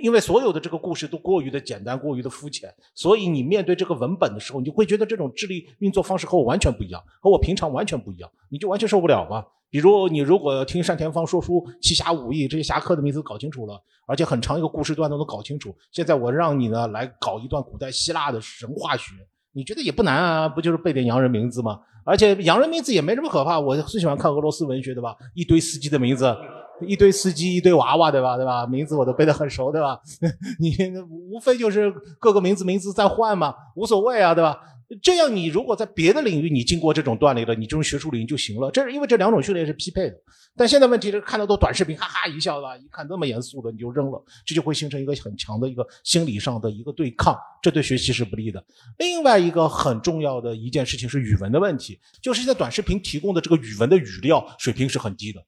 [0.00, 9.44] 因为所有的这个故事都过于的简单，过于的肤浅，所以你面对这个文本的时候，你就会觉得这种智力运作方式和我完全不一样，和我平常完全不一样，你就完全受不了嘛。
[9.72, 15.74] 比如你如果听单田芳说书，七侠五义这些侠客的名字搞清楚了，而且很长一个故事段都能搞清楚。
[15.90, 19.14] 现在我让你呢来搞一段古代希腊的神话学，
[19.54, 21.80] 你觉得也不难啊，不就是背点洋人名字吗？
[22.04, 25.16] 而且洋人名字也没什么可怕，我最喜欢看俄罗斯文学，对吧？
[25.34, 26.36] 一堆司机的名字。
[26.86, 28.36] 一堆司机，一堆娃娃，对吧？
[28.36, 28.66] 对吧？
[28.66, 30.00] 名字我都背得很熟，对吧？
[30.58, 30.74] 你
[31.08, 34.58] 无非就是各个名字名字再换嘛，无所谓啊，对吧？
[35.00, 38.70] 这样，你如果在别的领域你经过这种锻炼了，你这种学术领域就行了。
[38.70, 40.16] 这是因为这两种训练是匹配的。
[40.54, 48.62] 但现在问题是看到都短视频，哈哈一笑的，一看那么严肃的你就扔了，这就会形成一个很强的一个心理上的一个对抗，这对学习是不利的。
[48.98, 55.42] 另外一个很重要的一件事情是语文的问题，就是现在短视频提供的这个语文的语料水平是很低的。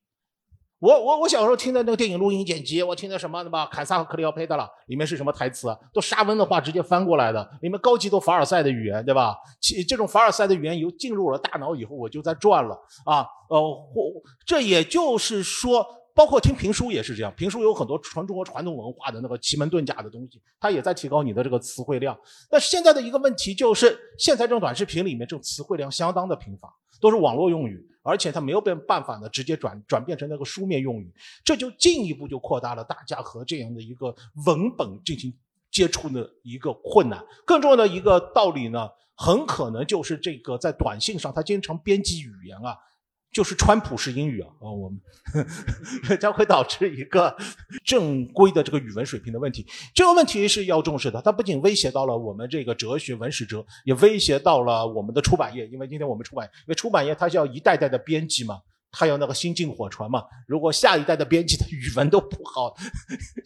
[0.84, 3.66] 我我我小时候听的那个电影录音剪辑，我听的什么的吧？
[3.72, 5.74] 凯撒和克里奥佩特了，里面是什么台词？
[5.94, 9.34] 都沙温的话直接翻过来的，里面高级都凡尔赛的语言，对吧？
[9.62, 13.26] 其这种凡尔赛的语言由进入了大脑以后，我就在转了啊。
[13.48, 14.12] 呃，或
[14.44, 22.14] 这也就是说，包括听评书也是这样，评书有很多传中国传统文化的那个奇门遁甲的东西，它也在提高你的这个词汇量。
[22.50, 26.68] 但是现在的一个问题就是，现在这种短视频里面这种词汇量相当的贫乏，
[27.00, 27.82] 都是网络用语。
[28.04, 34.14] 而且它没有办办法呢，直接转转变成那个书面用语，这就进一步就扩大了大家和这样的一个
[34.46, 35.34] 文本进行
[35.70, 37.24] 接触的一个困难。
[37.46, 42.76] 更重要的一个道理呢，很可能就是这个在短信上，它经常编辑语言啊。
[43.34, 47.36] 就是川普式英语啊，啊，我们将会导致一个
[47.84, 49.66] 正规的这个语文水平的问题。
[49.92, 55.66] 这个问题是要重视的，它不仅威胁到了我们这个哲学文史哲，也威胁到了我们的出版业。
[55.66, 58.60] 因为今天我们出版，因为出版业它是要一代代的编辑嘛，
[58.92, 60.22] 它要那个新进火传嘛。
[60.46, 62.72] 如果下一代的编辑的语文都不好，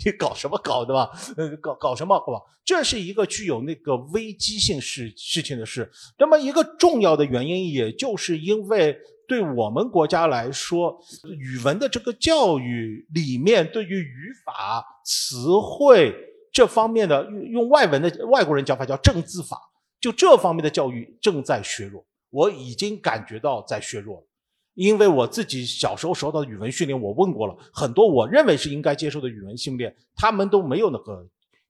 [0.05, 1.11] 你搞什么搞的吧？
[1.39, 2.39] 呃，搞搞什么好吧？
[2.63, 5.91] 这是一个具有那个危机性事事情的事。
[6.19, 8.95] 那么一个重要的原因，也就是因为。
[9.29, 10.99] 对我们国家来说，
[11.39, 16.17] 语文的这个教育里面，对于语法、词汇
[16.51, 19.61] 这方面的，用用外文的外国人讲法叫正字法，
[20.01, 22.05] 就这方面的教育正在削弱。
[22.31, 24.27] 我已经感觉到在削弱了，
[24.75, 31.29] 因为我自己小时候受到的语文训练，我问过了很多我认为是应该接受的语文训练，他们都没有那个。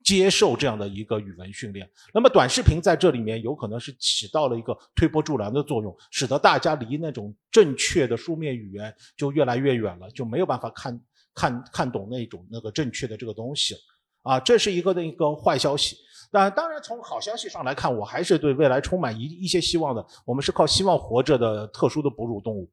[0.08, 10.98] 接受这样的一个语文训练，那么短视频在这里面有可能是起到了一个推波助澜的作用，使得大家离那种正确的书面语言就越来越远了，就没有办法看
[11.34, 13.74] 看看懂那种那个正确的这个东西，
[14.22, 15.98] 啊，这是一个的一个坏消息。
[16.30, 20.02] 那当然从好消息上来看，我还是对未来充满一一些希望的。
[20.24, 22.66] 我们是靠希望活着的特殊的哺乳动物。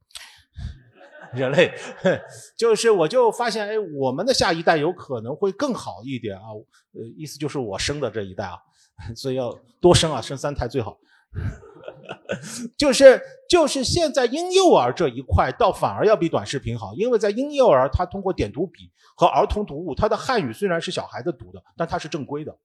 [1.38, 1.72] 人类，
[2.58, 6.44] 就是我就发现，哎，我们的下一代有可能会更好一点啊。
[6.94, 8.58] 呃，意思就是我生的这一代啊，
[9.16, 10.98] 所以要多生啊，生三胎最好。
[12.78, 22.58] 就是就是现在婴幼儿这一块，倒反而要比短视频好，因为在婴幼儿，他通过点读笔和儿童读物，他的汉语虽然是小孩子读的，但它是正规的。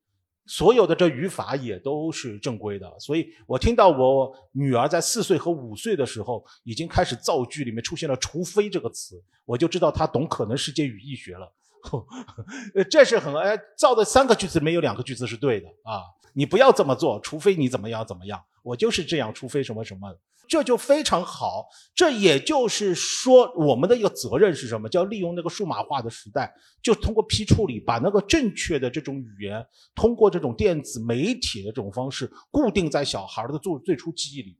[0.50, 11.52] 所有的这语法也都是正规的，所以我听到我女儿在四岁和五岁的时候已经开始造句，里面出现了“除非”这个词，我就知道她懂可能世界语义学了。
[11.82, 12.00] 呵
[12.74, 16.02] 呵这是很哎，造的三个句子没有两个句子是对的啊！
[16.32, 20.12] 你不要这么做，除非你怎么样怎么样，我就是这样，除非什么什么。
[20.50, 24.88] 这就非常好，这也就是说，我们的一个责任是什么？
[24.88, 34.58] 叫利用那个数码化的时代，就通过批处理，把那个正确的这种语言，通过这种电子媒体的这种方式，固定在小孩的最最初记忆里。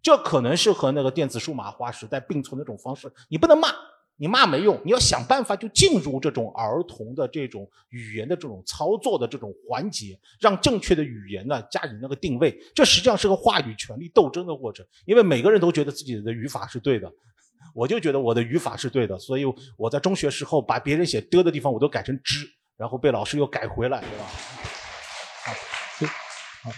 [0.00, 3.12] 这可能是和那个电子数码化时代并存的一种方式。
[3.28, 3.68] 你不能骂。
[4.18, 12.58] 你骂没用，你要想办法就进入这种儿童的这种语言的这种操作的这种环节，让正确的语言呢加以那个定位。
[12.74, 17.12] 这实际上是个话语权力斗争的过程，因为每个人都觉得自己的语法是对的，
[17.74, 19.44] 我就觉得我的语法是对的，所以
[19.76, 22.46] 我在中学时候把别人写的的地方我都改成之，
[22.76, 24.26] 然后被老师又改回来，对吧？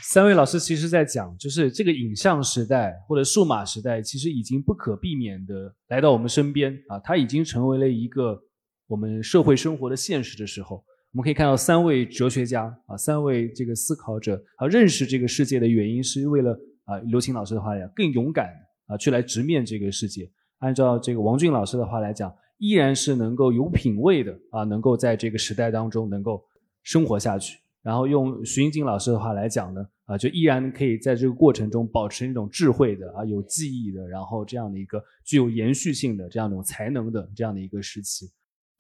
[0.03, 8.39] 三位老师其实在讲，就是这个影像时代或者数码时代，其实已经不可避免的来到我们身边啊，它已经成为了一个
[8.87, 10.77] 我们社会生活的现实的时候，
[11.13, 16.53] 我们可以看到三位哲学家啊，三位这个思考者啊，认识这个世界的原因是为了
[16.85, 18.53] 啊，刘琴老师的话讲，更勇敢
[18.87, 20.31] 啊，去来直面这个世界。
[20.59, 26.43] 按照这个王俊老师的话来讲，依然是能够有品位的啊，能够在这个时代当中能够
[26.83, 27.59] 生活下去。
[27.89, 38.27] 然后用徐英锦老师的话来讲呢，啊，就依然可以在这个过程中保持那种智慧的啊，有记忆的，然后这样的一个具有延续性的这样一种才能的这样的一个时期。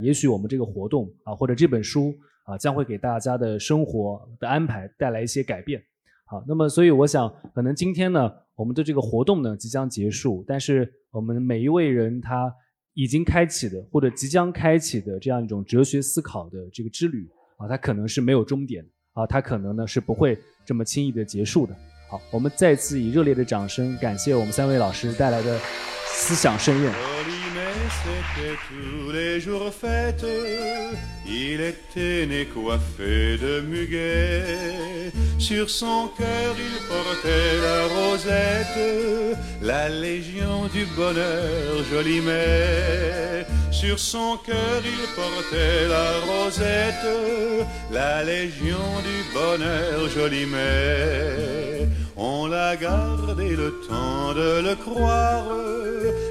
[0.04, 2.14] 也许我们这个活动啊，或者这本书
[2.44, 5.82] 啊，将会给大家的生活的安排带来一些改变。
[6.26, 12.54] 好，那么所以我想，可能今天呢，我们的这个活动呢即将结束，但是我们每一位人他
[12.92, 17.26] 已经开启的或者即将开启的这样一种哲学思考的这个之旅
[17.56, 18.86] 啊，它可能是没有终点。
[19.18, 21.74] 啊，他可能呢是不会这么轻易的结束的。
[22.08, 25.58] 好，我们再次以热烈的掌声感谢我们三位老师带来的
[26.06, 27.37] 思想盛宴。
[35.38, 43.46] Sur son cœur il portait la rosette, la légion du bonheur, joli mais.
[43.70, 47.08] Sur son cœur il portait la rosette,
[47.90, 51.88] la légion du bonheur, joli mais.
[52.20, 55.46] On l'a gardé le temps de le croire,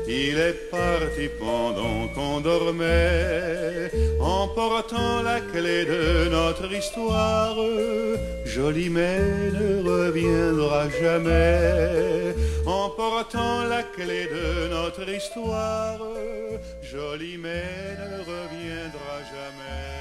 [0.05, 3.89] il est parti pendant qu'on dormait,
[4.19, 7.55] emportant la clé de notre histoire.
[8.43, 12.35] Joli mais ne reviendra jamais,
[12.65, 15.99] emportant la clé de notre histoire.
[16.81, 19.96] Joli mais ne reviendra jamais.